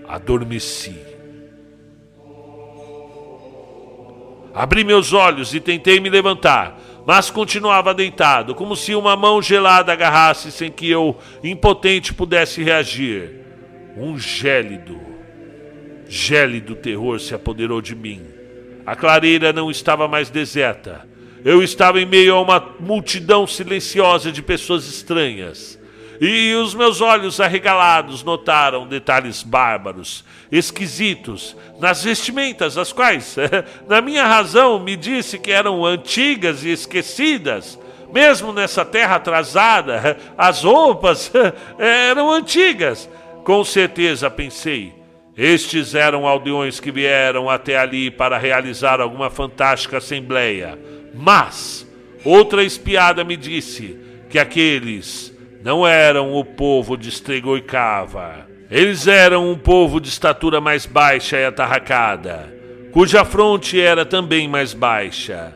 [0.09, 0.99] adormeci.
[4.53, 9.93] Abri meus olhos e tentei me levantar, mas continuava deitado, como se uma mão gelada
[9.93, 13.44] agarrasse sem que eu, impotente, pudesse reagir.
[13.97, 15.01] Um gélido,
[16.09, 18.23] gélido terror se apoderou de mim.
[18.85, 21.07] A clareira não estava mais deserta.
[21.45, 25.79] Eu estava em meio a uma multidão silenciosa de pessoas estranhas.
[26.21, 33.37] E os meus olhos arregalados notaram detalhes bárbaros, esquisitos, nas vestimentas, as quais,
[33.89, 37.79] na minha razão, me disse que eram antigas e esquecidas.
[38.13, 41.33] Mesmo nessa terra atrasada, as roupas
[41.79, 43.09] eram antigas.
[43.45, 44.95] Com certeza, pensei,
[45.37, 50.79] estes eram aldeões que vieram até ali para realizar alguma fantástica assembleia.
[51.15, 51.87] Mas
[52.25, 53.99] outra espiada me disse
[54.31, 55.31] que aqueles
[55.63, 58.49] não eram o povo de Stregoicava.
[58.71, 62.53] Eles eram um povo de estatura mais baixa e atarracada,
[62.93, 65.55] cuja fronte era também mais baixa,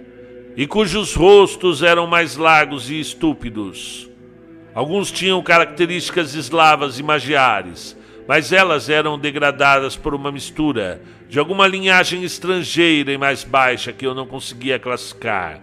[0.54, 4.07] e cujos rostos eram mais largos e estúpidos.
[4.78, 7.96] Alguns tinham características eslavas e magiares,
[8.28, 14.06] mas elas eram degradadas por uma mistura de alguma linhagem estrangeira e mais baixa que
[14.06, 15.60] eu não conseguia classificar.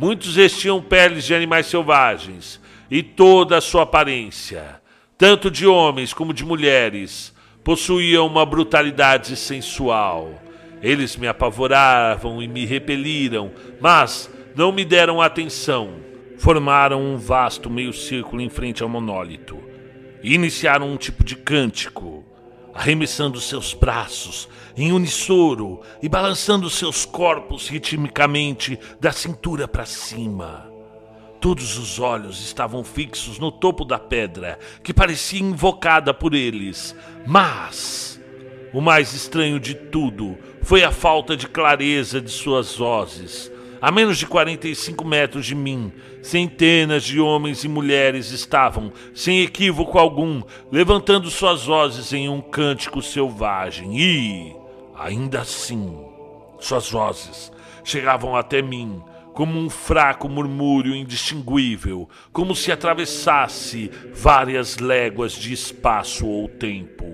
[0.00, 2.60] Muitos vestiam peles de animais selvagens
[2.90, 4.82] e toda a sua aparência,
[5.16, 10.42] tanto de homens como de mulheres, possuía uma brutalidade sensual.
[10.82, 16.15] Eles me apavoravam e me repeliram, mas não me deram atenção.
[16.38, 19.58] Formaram um vasto meio círculo em frente ao monólito
[20.22, 22.24] e iniciaram um tipo de cântico,
[22.74, 30.70] arremessando seus braços em unissoro e balançando seus corpos ritmicamente da cintura para cima.
[31.40, 36.94] Todos os olhos estavam fixos no topo da pedra, que parecia invocada por eles,
[37.26, 38.20] mas
[38.72, 43.50] o mais estranho de tudo foi a falta de clareza de suas vozes.
[43.86, 49.96] A menos de 45 metros de mim, centenas de homens e mulheres estavam, sem equívoco
[49.96, 53.96] algum, levantando suas vozes em um cântico selvagem.
[53.96, 54.56] E,
[54.96, 55.96] ainda assim,
[56.58, 57.52] suas vozes
[57.84, 59.00] chegavam até mim
[59.32, 67.04] como um fraco murmúrio indistinguível, como se atravessasse várias léguas de espaço ou tempo.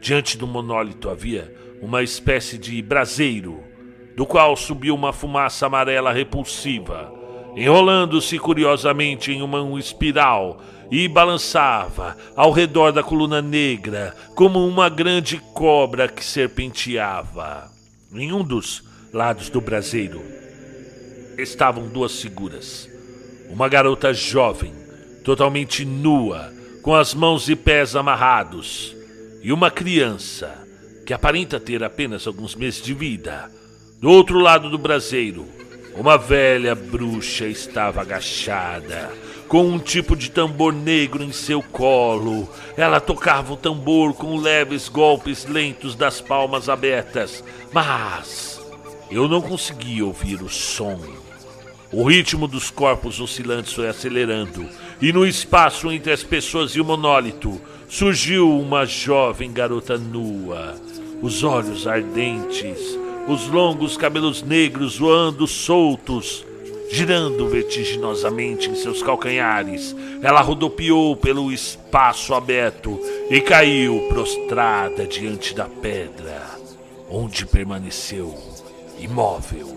[0.00, 3.75] Diante do monólito havia uma espécie de braseiro,
[4.16, 7.12] do qual subiu uma fumaça amarela repulsiva,
[7.54, 10.58] enrolando-se curiosamente em uma espiral
[10.90, 17.70] e balançava ao redor da coluna negra como uma grande cobra que serpenteava.
[18.14, 20.22] Em um dos lados do braseiro
[21.36, 22.88] estavam duas figuras.
[23.50, 24.72] Uma garota jovem,
[25.22, 26.52] totalmente nua,
[26.82, 28.96] com as mãos e pés amarrados,
[29.42, 30.66] e uma criança
[31.04, 33.50] que aparenta ter apenas alguns meses de vida.
[33.98, 35.46] Do outro lado do braseiro,
[35.94, 39.10] uma velha bruxa estava agachada,
[39.48, 42.46] com um tipo de tambor negro em seu colo.
[42.76, 47.42] Ela tocava o tambor com leves golpes lentos das palmas abertas,
[47.72, 48.60] mas
[49.10, 51.00] eu não conseguia ouvir o som.
[51.90, 54.68] O ritmo dos corpos oscilantes foi acelerando,
[55.00, 60.74] e no espaço entre as pessoas e o monólito surgiu uma jovem garota nua,
[61.22, 66.46] os olhos ardentes, os longos cabelos negros voando soltos,
[66.90, 69.94] girando vertiginosamente em seus calcanhares.
[70.22, 72.98] Ela rodopiou pelo espaço aberto
[73.28, 76.40] e caiu prostrada diante da pedra,
[77.10, 78.34] onde permaneceu
[78.98, 79.76] imóvel.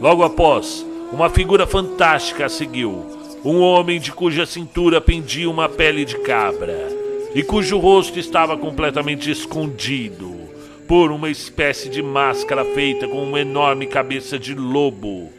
[0.00, 3.06] Logo após, uma figura fantástica a seguiu.
[3.44, 6.88] Um homem de cuja cintura pendia uma pele de cabra
[7.34, 10.41] e cujo rosto estava completamente escondido
[10.86, 15.32] por uma espécie de máscara feita com uma enorme cabeça de lobo.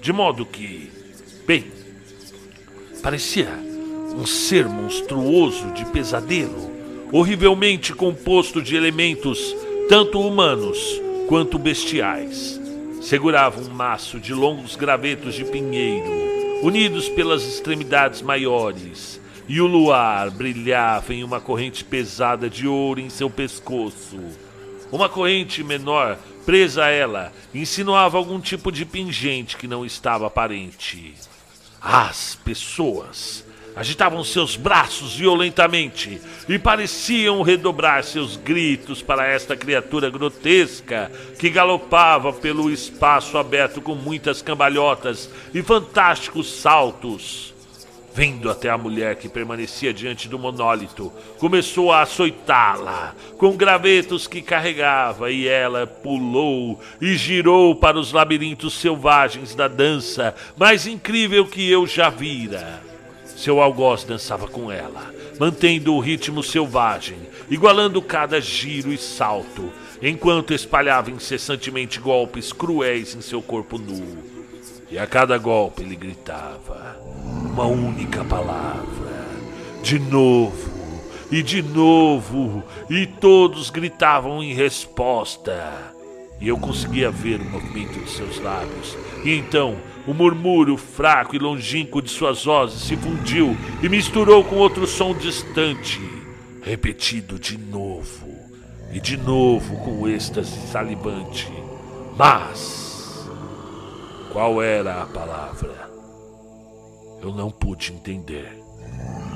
[0.00, 0.90] De modo que,
[1.46, 1.66] bem,
[3.02, 3.48] parecia
[4.16, 6.70] um ser monstruoso de pesadelo,
[7.12, 9.54] horrivelmente composto de elementos
[9.88, 12.60] tanto humanos quanto bestiais
[13.00, 20.30] segurava um maço de longos gravetos de pinheiro, unidos pelas extremidades maiores, e o luar
[20.30, 24.18] brilhava em uma corrente pesada de ouro em seu pescoço.
[24.92, 31.14] Uma corrente menor, presa a ela, insinuava algum tipo de pingente que não estava aparente.
[31.80, 33.44] As pessoas
[33.76, 42.32] agitavam seus braços violentamente e pareciam redobrar seus gritos para esta criatura grotesca que galopava
[42.32, 47.54] pelo espaço aberto com muitas cambalhotas e fantásticos saltos.
[48.12, 54.42] Vindo até a mulher que permanecia diante do monólito, começou a açoitá-la com gravetos que
[54.42, 61.70] carregava, e ela pulou e girou para os labirintos selvagens da dança mais incrível que
[61.70, 62.82] eu já vira.
[63.24, 67.16] Seu algoz dançava com ela, mantendo o ritmo selvagem,
[67.48, 74.18] igualando cada giro e salto, enquanto espalhava incessantemente golpes cruéis em seu corpo nu.
[74.90, 79.26] E a cada golpe ele gritava uma única palavra:
[79.82, 80.70] de novo,
[81.30, 85.94] e de novo, e todos gritavam em resposta.
[86.40, 88.96] E eu conseguia ver o movimento de seus lábios.
[89.24, 94.56] E então o murmúrio fraco e longínquo de suas vozes se fundiu e misturou com
[94.56, 96.00] outro som distante,
[96.62, 98.28] repetido de novo
[98.92, 101.52] e de novo com êxtase salivante.
[102.16, 103.28] Mas
[104.32, 105.89] qual era a palavra?
[107.22, 108.58] Eu não pude entender.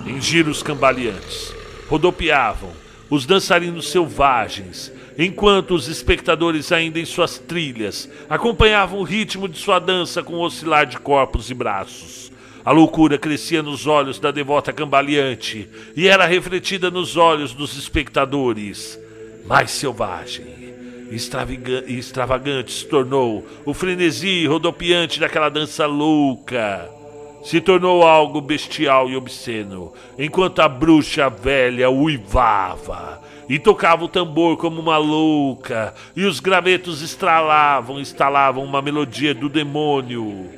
[0.07, 1.55] Em giros cambaleantes,
[1.89, 2.71] rodopiavam
[3.11, 9.79] os dançarinos selvagens enquanto os espectadores, ainda em suas trilhas, acompanhavam o ritmo de sua
[9.79, 12.33] dança com oscilar de corpos e braços.
[12.65, 18.99] A loucura crescia nos olhos da devota cambaleante e era refletida nos olhos dos espectadores.
[19.45, 20.47] Mais selvagem
[21.11, 26.91] e extravagante se tornou o frenesi rodopiante daquela dança louca.
[27.45, 34.57] Se tornou algo bestial e obsceno, enquanto a bruxa velha uivava e tocava o tambor
[34.57, 40.51] como uma louca, e os gravetos estralavam, estalavam uma melodia do demônio.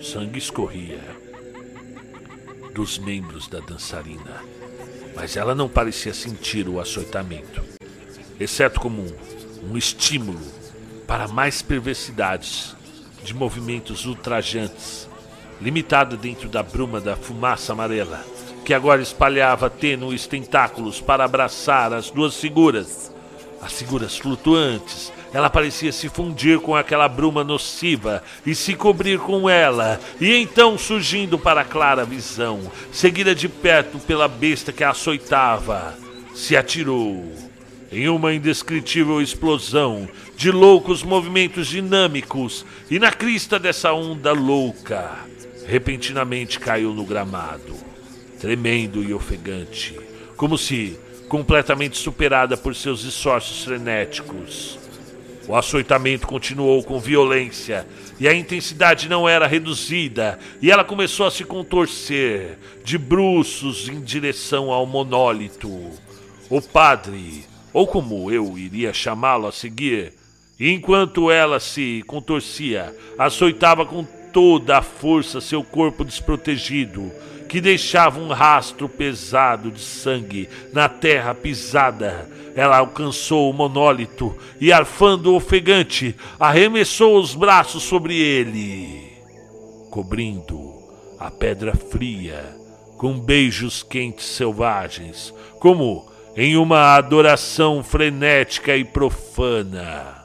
[0.00, 1.00] Sangue escorria
[2.74, 4.42] dos membros da dançarina,
[5.14, 7.62] mas ela não parecia sentir o açoitamento,
[8.38, 10.40] exceto como um, um estímulo
[11.06, 12.74] para mais perversidades
[13.24, 15.07] de movimentos ultrajantes,
[15.60, 18.24] limitado dentro da bruma da fumaça amarela,
[18.64, 23.12] que agora espalhava tênues tentáculos para abraçar as duas figuras,
[23.60, 29.48] as figuras flutuantes ela parecia se fundir com aquela bruma nociva e se cobrir com
[29.48, 34.90] ela, e então surgindo para a clara visão, seguida de perto pela besta que a
[34.90, 35.94] açoitava,
[36.34, 37.30] se atirou
[37.90, 45.10] em uma indescritível explosão de loucos movimentos dinâmicos, e na crista dessa onda louca,
[45.68, 47.74] repentinamente caiu no gramado,
[48.40, 49.94] tremendo e ofegante,
[50.34, 50.98] como se
[51.28, 54.78] completamente superada por seus esforços frenéticos.
[55.46, 57.86] O açoitamento continuou com violência
[58.18, 64.00] e a intensidade não era reduzida, e ela começou a se contorcer de bruços em
[64.00, 65.68] direção ao monólito.
[66.48, 67.44] O padre,
[67.74, 70.14] ou como eu iria chamá-lo a seguir,
[70.58, 74.06] enquanto ela se contorcia, açoitava com
[74.38, 77.10] toda a força seu corpo desprotegido
[77.48, 82.30] que deixava um rastro pesado de sangue na terra pisada.
[82.54, 89.10] Ela alcançou o monólito e, arfando ofegante, arremessou os braços sobre ele,
[89.90, 90.72] cobrindo
[91.18, 92.56] a pedra fria
[92.96, 100.17] com beijos quentes selvagens, como em uma adoração frenética e profana.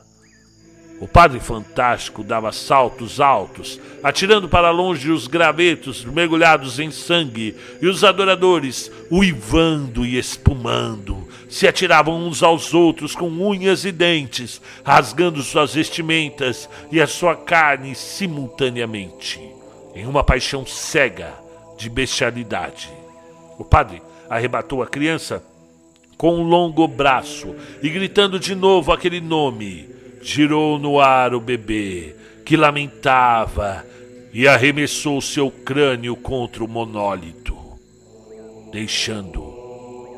[1.03, 7.87] O padre fantástico dava saltos altos, atirando para longe os gravetos mergulhados em sangue, e
[7.87, 15.43] os adoradores, uivando e espumando, se atiravam uns aos outros com unhas e dentes, rasgando
[15.43, 19.41] suas vestimentas e a sua carne simultaneamente,
[19.93, 21.33] em uma paixão cega
[21.77, 22.89] de bestialidade.
[23.59, 25.43] O padre arrebatou a criança
[26.17, 29.91] com um longo braço e gritando de novo aquele nome
[30.23, 32.15] girou no ar o bebê,
[32.45, 33.85] que lamentava,
[34.31, 37.55] e arremessou seu crânio contra o monólito,
[38.71, 39.41] deixando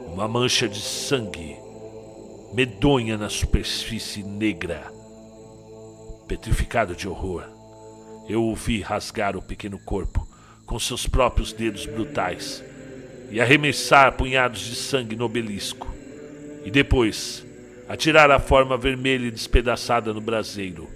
[0.08, 1.58] uma mancha de sangue
[2.54, 4.90] medonha na superfície negra.
[6.28, 7.44] Petrificado de horror,
[8.30, 10.26] eu o vi rasgar o pequeno corpo
[10.66, 12.64] com seus próprios dedos brutais
[13.30, 15.94] e arremessar punhados de sangue no obelisco.
[16.64, 17.45] E depois
[17.88, 20.88] atirar a forma vermelha e despedaçada no braseiro,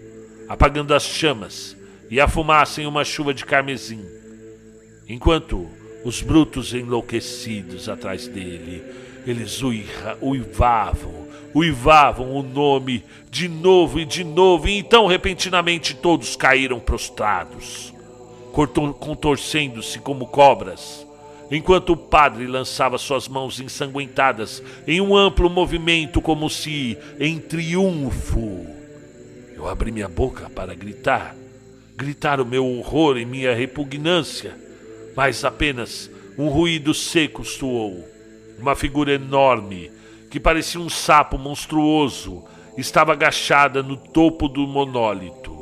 [0.48, 1.78] apagando as chamas
[2.10, 4.04] e a fumaça em uma chuva de carmesim,
[5.08, 5.70] enquanto
[6.04, 8.84] os brutos enlouquecidos atrás dele,
[9.28, 9.62] eles
[10.22, 17.94] uivavam, uivavam o nome de novo e de novo, e então repentinamente todos caíram prostrados,
[19.00, 21.09] contorcendo-se como cobras
[21.52, 28.66] enquanto o padre lançava suas mãos ensanguentadas em um amplo movimento como se em triunfo.
[29.56, 31.36] Eu abri minha boca para gritar,
[31.96, 34.56] gritar o meu horror e minha repugnância,
[35.16, 38.08] mas apenas um ruído seco soou.
[38.58, 39.92] Uma figura enorme,
[40.30, 42.44] que parecia um sapo monstruoso,
[42.78, 45.58] estava agachada no topo do monólito.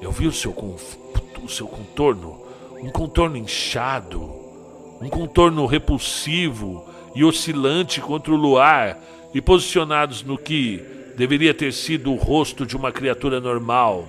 [0.00, 2.42] Eu vi o seu, o seu contorno,
[2.82, 4.39] um contorno inchado,
[5.00, 8.98] um contorno repulsivo e oscilante contra o luar
[9.32, 10.84] e posicionados no que
[11.16, 14.08] deveria ter sido o rosto de uma criatura normal.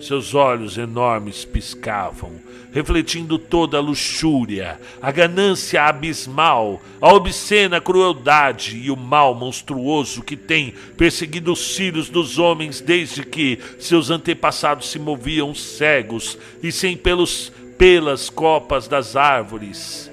[0.00, 2.32] Seus olhos enormes piscavam,
[2.72, 10.36] refletindo toda a luxúria, a ganância abismal, a obscena crueldade e o mal monstruoso que
[10.36, 16.96] tem perseguido os filhos dos homens desde que seus antepassados se moviam cegos e sem
[16.96, 20.10] pelos pelas copas das árvores.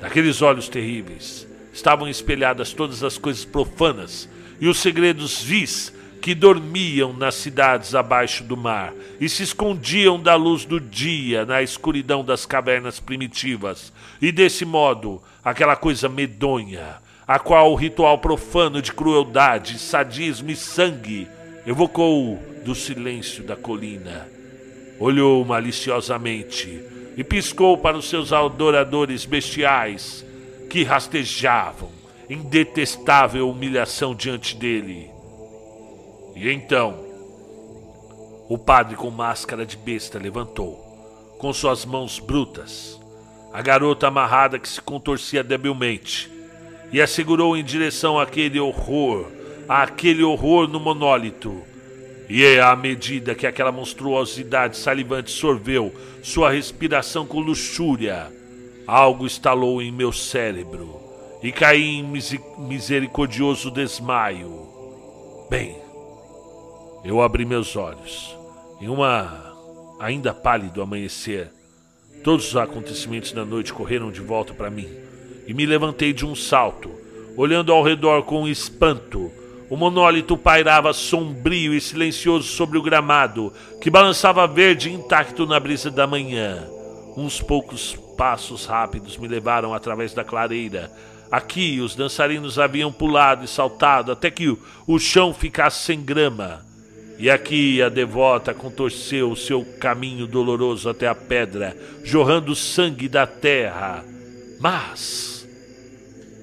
[0.00, 4.28] Naqueles olhos terríveis estavam espelhadas todas as coisas profanas
[4.60, 10.34] e os segredos vis que dormiam nas cidades abaixo do mar e se escondiam da
[10.34, 13.92] luz do dia na escuridão das cavernas primitivas.
[14.20, 16.96] E desse modo, aquela coisa medonha,
[17.26, 21.28] a qual o ritual profano de crueldade, sadismo e sangue
[21.66, 24.35] evocou do silêncio da colina
[24.98, 26.82] olhou maliciosamente
[27.16, 30.24] e piscou para os seus adoradores bestiais
[30.68, 31.90] que rastejavam
[32.28, 35.10] em detestável humilhação diante dele.
[36.34, 36.98] E então,
[38.48, 40.74] o padre com máscara de besta levantou,
[41.38, 43.00] com suas mãos brutas,
[43.52, 46.30] a garota amarrada que se contorcia debilmente,
[46.92, 49.26] e a segurou em direção àquele horror,
[49.68, 51.62] àquele horror no monólito,
[52.28, 58.32] E à medida que aquela monstruosidade salivante sorveu sua respiração com luxúria,
[58.86, 61.00] algo estalou em meu cérebro
[61.42, 62.02] e caí em
[62.58, 64.66] misericordioso desmaio.
[65.48, 65.76] Bem,
[67.04, 68.36] eu abri meus olhos.
[68.80, 69.54] Em uma
[70.00, 71.48] ainda pálido amanhecer,
[72.24, 74.88] todos os acontecimentos da noite correram de volta para mim
[75.46, 76.90] e me levantei de um salto,
[77.36, 79.30] olhando ao redor com espanto
[79.68, 85.90] o monólito pairava sombrio e silencioso sobre o gramado, que balançava verde intacto na brisa
[85.90, 86.64] da manhã.
[87.16, 90.90] Uns poucos passos rápidos me levaram através da clareira.
[91.32, 94.56] Aqui os dançarinos haviam pulado e saltado até que
[94.86, 96.64] o chão ficasse sem grama.
[97.18, 104.04] E aqui a devota contorceu seu caminho doloroso até a pedra, jorrando sangue da terra.
[104.60, 105.48] Mas,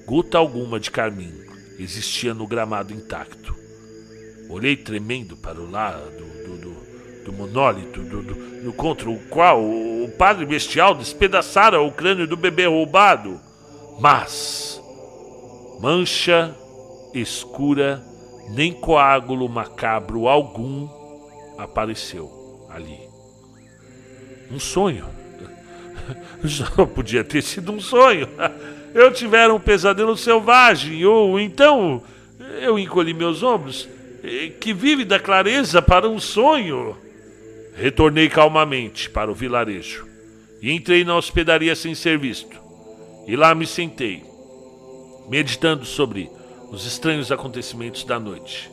[0.04, 1.43] gota alguma de carmim
[1.78, 3.54] existia no gramado intacto.
[4.48, 6.10] Olhei tremendo para o lado
[6.44, 12.26] do, do, do monólito do, do, contra o qual o padre bestial despedaçara o crânio
[12.26, 13.40] do bebê roubado.
[14.00, 14.80] Mas
[15.80, 16.54] mancha
[17.14, 18.04] escura,
[18.50, 20.88] nem coágulo macabro algum
[21.58, 23.08] apareceu ali.
[24.50, 25.06] Um sonho.
[26.46, 28.28] Só podia ter sido um sonho
[28.94, 32.02] eu tiver um pesadelo selvagem, ou então
[32.62, 33.88] eu encolhi meus ombros,
[34.60, 36.96] que vive da clareza para um sonho.
[37.76, 40.06] Retornei calmamente para o vilarejo
[40.62, 42.56] e entrei na hospedaria sem ser visto.
[43.26, 44.22] E lá me sentei,
[45.28, 46.30] meditando sobre
[46.70, 48.70] os estranhos acontecimentos da noite.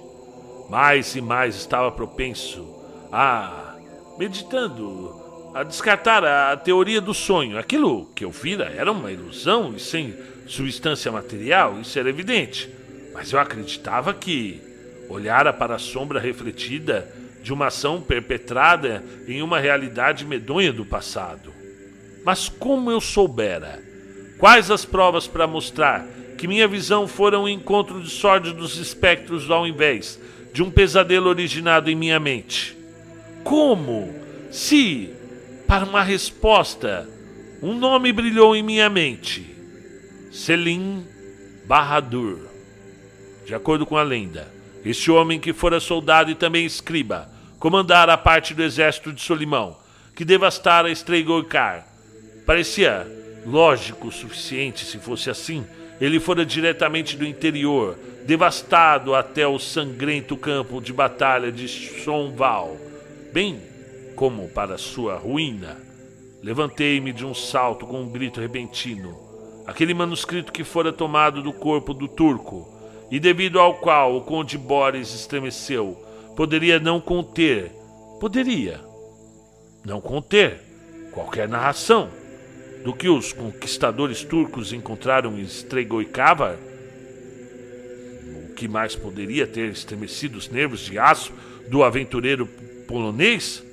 [0.69, 2.65] Mais e mais estava propenso
[3.11, 3.75] a
[4.17, 5.20] meditando
[5.53, 7.57] a descartar a teoria do sonho.
[7.57, 10.15] Aquilo que eu vira era uma ilusão e sem
[10.47, 12.69] substância material, isso era evidente.
[13.13, 14.61] Mas eu acreditava que
[15.09, 17.07] olhara para a sombra refletida
[17.43, 21.53] de uma ação perpetrada em uma realidade medonha do passado.
[22.23, 23.81] Mas como eu soubera?
[24.37, 26.05] Quais as provas para mostrar
[26.37, 30.19] que minha visão fora um encontro de sórdidos espectros ao invés
[30.53, 32.77] de um pesadelo originado em minha mente?
[33.43, 34.13] Como?
[34.51, 35.11] Se
[35.71, 37.07] para uma resposta,
[37.63, 39.55] um nome brilhou em minha mente:
[40.29, 41.07] Selim
[41.65, 42.39] Bahadur.
[43.45, 44.51] De acordo com a lenda,
[44.83, 49.77] este homem que fora soldado e também escriba, comandara a parte do exército de Solimão,
[50.13, 51.87] que devastara Estreigorcar.
[52.45, 53.07] Parecia
[53.45, 55.65] lógico o suficiente se fosse assim.
[56.01, 62.75] Ele fora diretamente do interior, devastado até o sangrento campo de batalha de Sonval,
[63.31, 63.70] bem
[64.21, 65.79] como para sua ruína.
[66.43, 69.17] Levantei-me de um salto com um grito repentino.
[69.65, 72.71] Aquele manuscrito que fora tomado do corpo do turco,
[73.09, 75.97] e devido ao qual o conde Boris estremeceu,
[76.35, 77.71] poderia não conter,
[78.19, 78.79] poderia
[79.83, 80.59] não conter
[81.11, 82.07] qualquer narração
[82.83, 86.59] do que os conquistadores turcos encontraram em Stregoicavar.
[88.45, 91.33] O que mais poderia ter estremecido os nervos de aço
[91.67, 92.45] do aventureiro
[92.87, 93.70] polonês?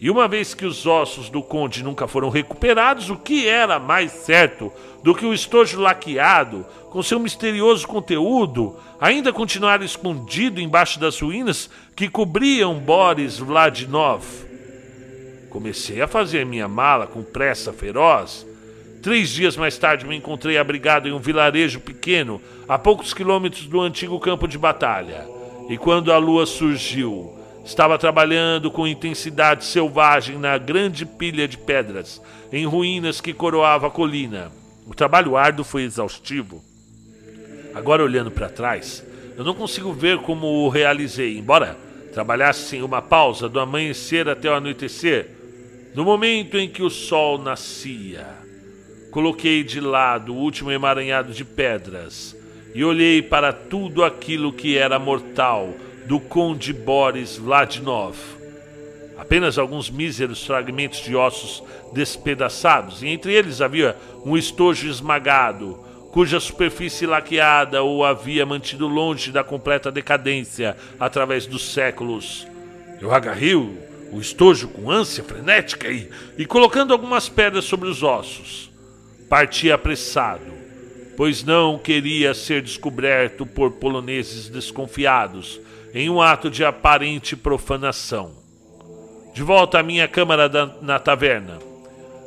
[0.00, 4.12] E uma vez que os ossos do conde nunca foram recuperados, o que era mais
[4.12, 4.72] certo
[5.02, 11.68] do que o estojo laqueado, com seu misterioso conteúdo, ainda continuar escondido embaixo das ruínas
[11.96, 14.24] que cobriam Boris Vladinov?
[15.50, 18.46] Comecei a fazer minha mala com pressa feroz.
[19.02, 23.80] Três dias mais tarde me encontrei abrigado em um vilarejo pequeno, a poucos quilômetros do
[23.80, 25.26] antigo campo de batalha.
[25.68, 27.37] E quando a lua surgiu,
[27.68, 32.18] Estava trabalhando com intensidade selvagem na grande pilha de pedras,
[32.50, 34.50] em ruínas que coroava a colina.
[34.86, 36.64] O trabalho árduo foi exaustivo.
[37.74, 39.04] Agora, olhando para trás,
[39.36, 41.76] eu não consigo ver como o realizei, embora
[42.10, 45.28] trabalhasse sem uma pausa do amanhecer até o anoitecer.
[45.94, 48.26] No momento em que o sol nascia,
[49.10, 52.34] coloquei de lado o último emaranhado de pedras
[52.74, 55.74] e olhei para tudo aquilo que era mortal
[56.08, 58.16] do conde Boris Vladinov.
[59.18, 63.94] Apenas alguns míseros fragmentos de ossos despedaçados, e entre eles havia
[64.24, 71.74] um estojo esmagado, cuja superfície laqueada o havia mantido longe da completa decadência através dos
[71.74, 72.46] séculos.
[72.98, 73.76] Eu agarrei o,
[74.10, 78.70] o estojo com ânsia frenética e, e, colocando algumas pedras sobre os ossos,
[79.28, 80.54] parti apressado,
[81.18, 85.60] pois não queria ser descoberto por poloneses desconfiados
[85.98, 88.30] em um ato de aparente profanação.
[89.34, 91.58] De volta à minha câmara da, na taverna,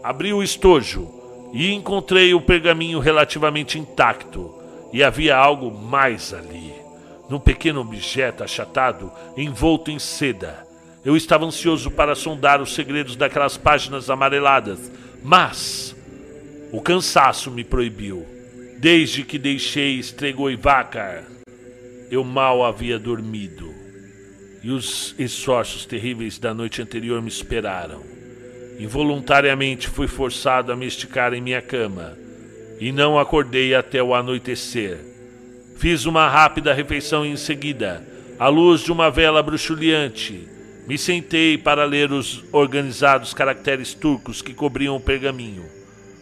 [0.03, 1.09] abri o estojo
[1.53, 4.53] e encontrei o pergaminho relativamente intacto,
[4.91, 6.73] e havia algo mais ali.
[7.29, 10.67] num pequeno objeto achatado envolto em seda.
[11.05, 14.91] Eu estava ansioso para sondar os segredos daquelas páginas amareladas,
[15.23, 15.95] mas
[16.73, 18.25] o cansaço me proibiu.
[18.79, 21.30] Desde que deixei Stregoivacar,
[22.11, 23.73] eu mal havia dormido,
[24.61, 28.03] e os esforços terríveis da noite anterior me esperaram.
[28.77, 32.17] Involuntariamente fui forçado a me esticar em minha cama,
[32.79, 34.99] e não acordei até o anoitecer.
[35.77, 38.05] Fiz uma rápida refeição em seguida,
[38.37, 40.47] à luz de uma vela bruxuleante,
[40.87, 45.63] me sentei para ler os organizados caracteres turcos que cobriam o pergaminho.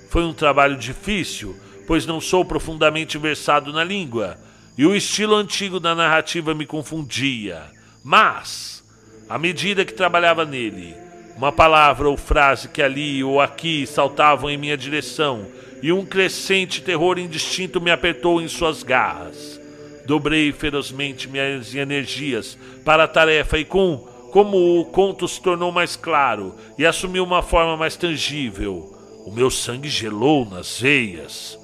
[0.10, 1.56] Foi um trabalho difícil,
[1.88, 4.38] pois não sou profundamente versado na língua,
[4.80, 7.64] e o estilo antigo da narrativa me confundia.
[8.02, 8.82] Mas,
[9.28, 10.96] à medida que trabalhava nele,
[11.36, 15.46] uma palavra ou frase que ali ou aqui saltavam em minha direção,
[15.84, 19.60] e um crescente terror indistinto me apertou em suas garras.
[20.06, 23.98] Dobrei ferozmente minhas energias para a tarefa e com
[24.32, 29.52] como o conto se tornou mais claro e assumiu uma forma mais tangível, o meu
[29.52, 31.59] sangue gelou nas veias.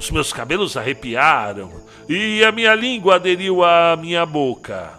[0.00, 1.70] Os meus cabelos arrepiaram
[2.08, 4.98] e a minha língua aderiu à minha boca.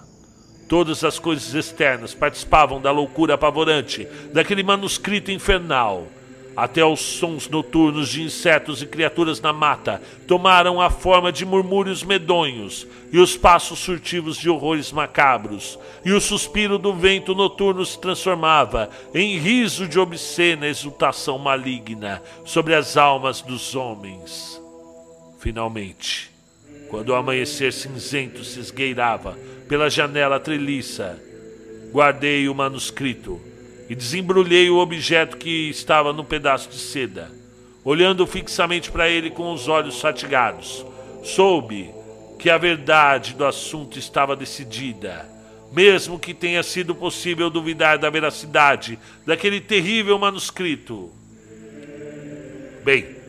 [0.70, 6.06] Todas as coisas externas participavam da loucura apavorante daquele manuscrito infernal.
[6.56, 12.04] Até os sons noturnos de insetos e criaturas na mata tomaram a forma de murmúrios
[12.04, 18.00] medonhos, e os passos furtivos de horrores macabros, e o suspiro do vento noturno se
[18.00, 24.61] transformava em riso de obscena exultação maligna sobre as almas dos homens.
[25.42, 26.30] Finalmente,
[26.88, 29.36] quando o amanhecer cinzento se esgueirava
[29.68, 31.20] pela janela treliça,
[31.92, 33.42] guardei o manuscrito
[33.90, 37.32] e desembrulhei o objeto que estava no pedaço de seda.
[37.84, 40.86] Olhando fixamente para ele com os olhos fatigados,
[41.24, 41.90] soube
[42.38, 45.28] que a verdade do assunto estava decidida,
[45.72, 51.12] mesmo que tenha sido possível duvidar da veracidade daquele terrível manuscrito.
[52.84, 53.21] Bem,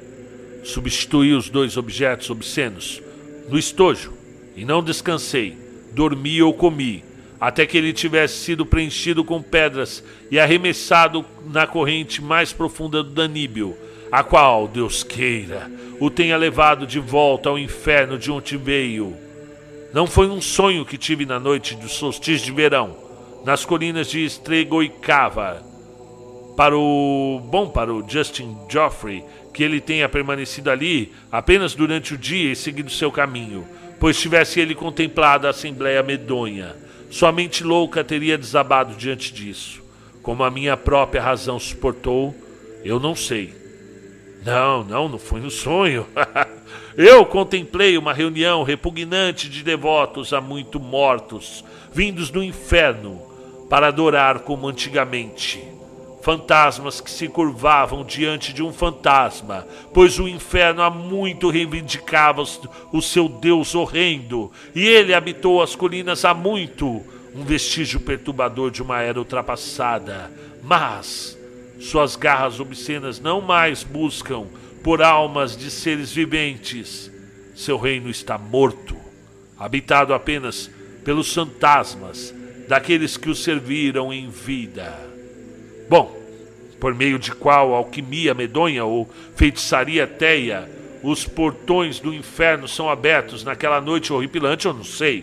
[0.63, 3.03] Substituí os dois objetos obscenos
[3.49, 4.13] no estojo
[4.57, 5.57] e não descansei,
[5.93, 7.05] dormi ou comi,
[7.41, 13.11] até que ele tivesse sido preenchido com pedras e arremessado na corrente mais profunda do
[13.11, 13.77] Daníbio,
[14.11, 19.17] a qual, Deus queira, o tenha levado de volta ao inferno de onde veio.
[19.93, 22.97] Não foi um sonho que tive na noite do solstício de verão,
[23.45, 25.72] nas colinas de Estregoicava.
[26.57, 32.19] Para o bom para o Justin Joffrey, que ele tenha permanecido ali apenas durante o
[32.19, 33.67] dia e seguido seu caminho,
[33.99, 36.77] pois tivesse ele contemplado a Assembleia medonha.
[37.11, 39.83] Sua mente louca teria desabado diante disso.
[40.23, 42.35] Como a minha própria razão suportou,
[42.85, 43.55] eu não sei.
[44.45, 46.07] Não, não, não foi no sonho.
[46.97, 53.23] eu contemplei uma reunião repugnante de devotos há muito mortos, vindos do inferno,
[53.71, 55.72] para adorar como antigamente
[56.23, 62.43] fantasmas que se curvavam diante de um fantasma, pois o inferno há muito reivindicava
[62.93, 67.03] o seu Deus horrendo, e ele habitou as colinas há muito,
[67.35, 70.31] um vestígio perturbador de uma era ultrapassada.
[70.63, 71.37] Mas
[71.81, 74.47] suas garras obscenas não mais buscam
[74.85, 77.11] por almas de seres viventes.
[77.55, 78.97] Seu reino está morto,
[79.59, 80.71] habitado apenas
[81.05, 82.33] pelos fantasmas
[82.69, 85.12] daqueles que o serviram em vida.
[85.93, 86.11] Bom,
[86.81, 90.67] por meio de qual alquimia medonha ou feitiçaria teia,
[91.03, 95.23] os portões do inferno são abertos naquela noite horripilante, eu não sei,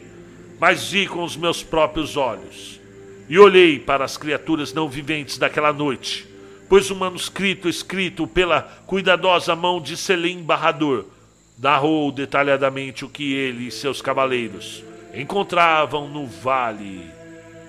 [0.59, 2.79] mas vi com os meus próprios olhos.
[3.27, 6.27] E olhei para as criaturas não viventes daquela noite,
[6.69, 11.05] pois o manuscrito escrito pela cuidadosa mão de Selim Barrador
[11.57, 14.83] narrou detalhadamente o que ele e seus cavaleiros
[15.15, 17.17] encontravam no vale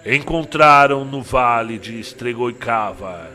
[0.04, 3.30] encontraram no vale de Estregoicava.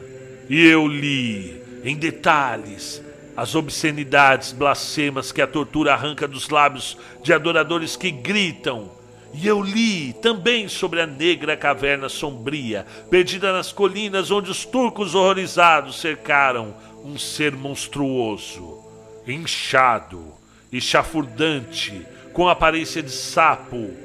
[0.49, 3.03] E eu li, em detalhes,
[3.35, 8.91] as obscenidades blasfemas que a tortura arranca dos lábios de adoradores que gritam.
[9.33, 15.13] E eu li também sobre a negra caverna sombria, perdida nas colinas onde os turcos
[15.13, 18.79] horrorizados cercaram um ser monstruoso,
[19.27, 20.33] inchado
[20.71, 24.04] e chafurdante, com aparência de sapo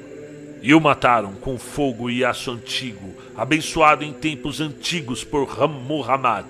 [0.61, 6.45] e o mataram com fogo e aço antigo, abençoado em tempos antigos por Muhammad,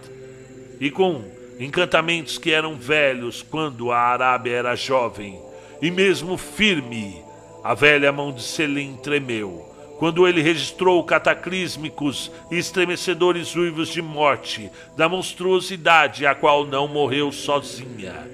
[0.80, 1.24] e com
[1.60, 5.40] encantamentos que eram velhos quando a Arábia era jovem,
[5.82, 7.24] e mesmo firme,
[7.64, 14.70] a velha mão de Selim tremeu, quando ele registrou cataclísmicos e estremecedores uivos de morte
[14.98, 18.28] da monstruosidade a qual não morreu sozinha.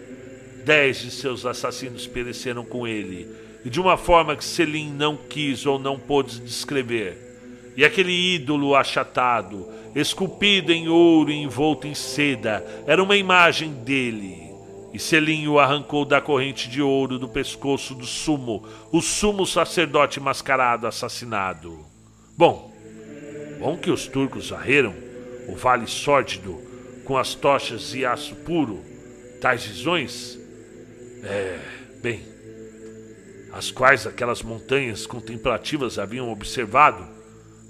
[0.63, 3.28] Dez de seus assassinos pereceram com ele,
[3.68, 7.74] e de uma forma que Selim não quis ou não pôde descrever.
[7.76, 14.53] E aquele ídolo achatado, esculpido em ouro e envolto em seda, era uma imagem dele.
[14.93, 20.18] E Selim o arrancou da corrente de ouro do pescoço do sumo, o sumo sacerdote
[20.22, 21.86] mascarado assassinado.
[22.38, 22.72] Bom,
[23.59, 24.95] bom que os turcos varreram
[25.49, 26.57] o vale sórdido
[27.03, 28.82] com as tochas e aço puro,
[29.41, 30.39] tais visões,
[31.22, 31.59] é,
[32.01, 32.37] bem,
[33.58, 37.03] as quais aquelas montanhas contemplativas haviam observado,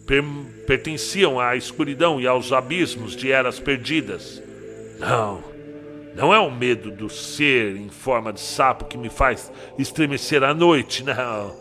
[0.06, 0.22] per
[0.66, 4.44] pertenciam à escuridão e aos abismos de eras perdidas.
[5.00, 5.42] Não,
[6.14, 10.54] não é o medo do ser em forma de sapo que me faz estremecer à
[10.54, 11.56] noite, não.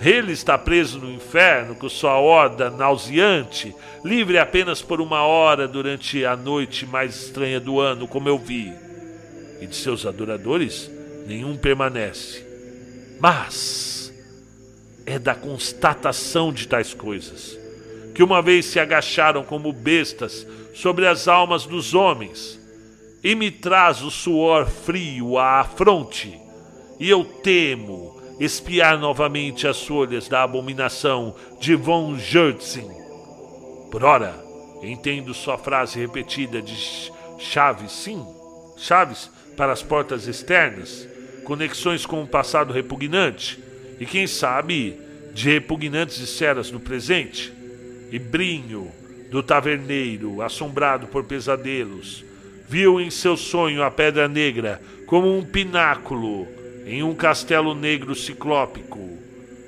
[0.00, 3.72] Ele está preso no inferno com sua horda nauseante,
[4.04, 8.72] livre apenas por uma hora durante a noite mais estranha do ano, como eu vi.
[9.60, 10.90] E de seus adoradores,
[11.28, 12.47] nenhum permanece.
[13.18, 14.12] Mas
[15.04, 17.58] é da constatação de tais coisas
[18.18, 20.44] que uma vez se agacharam como bestas
[20.74, 22.58] sobre as almas dos homens,
[23.22, 26.36] e me traz o suor frio à fronte,
[26.98, 32.88] e eu temo espiar novamente as folhas da abominação de von Jurtzen.
[33.88, 34.34] Por ora,
[34.82, 36.76] entendo sua frase repetida de
[37.38, 38.20] chaves, sim,
[38.76, 41.08] chaves para as portas externas,
[41.48, 43.58] conexões com o passado repugnante,
[43.98, 45.00] e quem sabe
[45.32, 47.50] de repugnantes esferas do presente
[48.12, 48.92] e Brinho,
[49.30, 52.22] do taverneiro, assombrado por pesadelos,
[52.68, 56.46] viu em seu sonho a Pedra Negra como um pináculo
[56.84, 59.16] em um castelo negro ciclópico.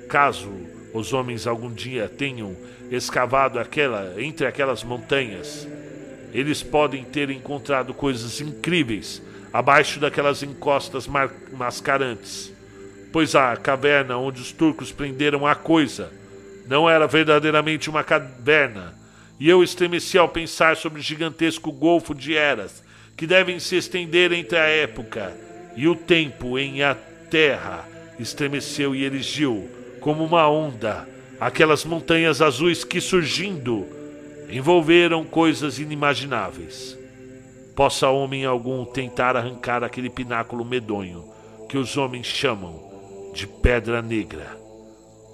[0.07, 0.51] Caso
[0.93, 2.55] os homens algum dia tenham
[2.91, 5.67] escavado aquela entre aquelas montanhas,
[6.31, 9.19] eles podem ter encontrado coisas incríveis
[9.51, 11.07] abaixo daquelas encostas
[11.51, 12.51] mascarantes,
[13.11, 16.21] pois a caverna onde os turcos prenderam a coisa
[16.71, 18.95] não era verdadeiramente uma caverna,
[19.37, 22.81] e eu estremeci ao pensar sobre o gigantesco golfo de eras
[23.17, 25.35] que devem se estender entre a época
[25.75, 26.95] e o tempo em a
[27.29, 27.85] terra.
[28.19, 31.07] Estremeceu e erigiu, como uma onda,
[31.39, 33.85] aquelas montanhas azuis que, surgindo,
[34.49, 36.97] envolveram coisas inimagináveis.
[37.81, 41.25] Possa homem algum tentar arrancar aquele pináculo medonho
[41.67, 42.79] que os homens chamam
[43.33, 44.55] de pedra negra,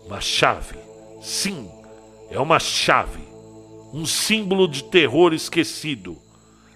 [0.06, 0.78] uma chave
[1.22, 1.70] Sim,
[2.32, 3.20] é uma chave,
[3.94, 6.18] um símbolo de terror esquecido.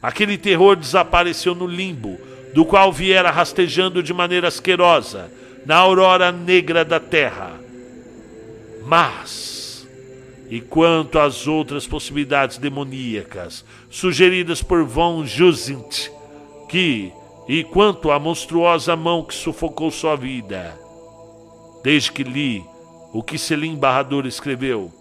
[0.01, 2.19] Aquele terror desapareceu no limbo,
[2.53, 5.31] do qual viera rastejando de maneira asquerosa
[5.65, 7.57] na aurora negra da terra.
[8.85, 9.60] Mas,
[10.51, 16.09] e quanto às outras possibilidades demoníacas sugeridas por von Jusint,
[16.67, 17.09] que,
[17.47, 20.77] e quanto à monstruosa mão que sufocou sua vida,
[21.81, 22.61] desde que li
[23.13, 24.91] o que Selim Barrador escreveu.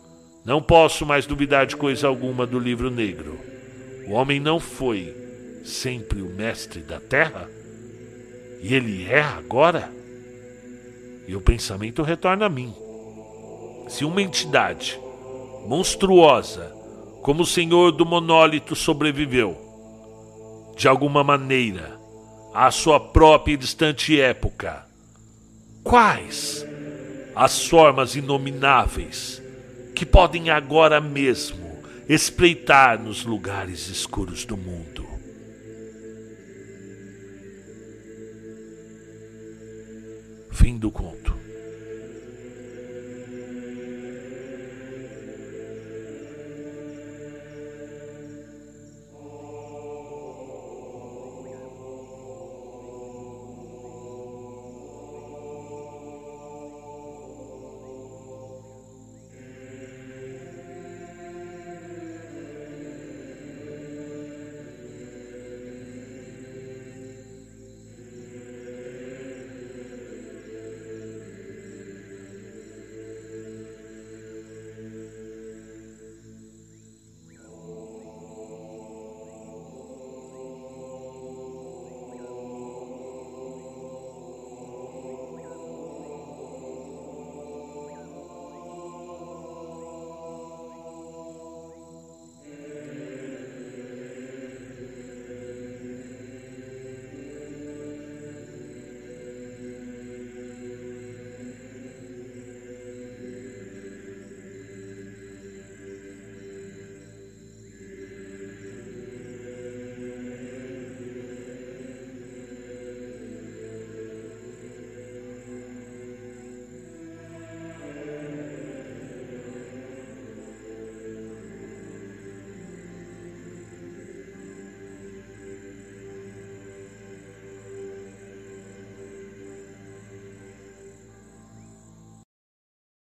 [0.44, 3.36] Não posso mais duvidar de coisa alguma do livro negro.
[4.06, 5.12] O homem não foi
[5.64, 7.50] sempre o mestre da terra?
[8.62, 9.92] E ele é agora?
[11.26, 12.72] E o pensamento retorna a mim.
[13.88, 14.98] Se uma entidade
[15.66, 16.74] monstruosa
[17.22, 19.56] como o Senhor do Monólito sobreviveu,
[20.76, 21.98] de alguma maneira,
[22.54, 24.86] à sua própria e distante época,
[25.84, 26.66] quais
[27.34, 29.40] as formas inomináveis
[29.94, 31.70] que podem agora mesmo
[32.08, 35.06] espreitar nos lugares escuros do mundo.
[40.50, 41.19] Fim do conto.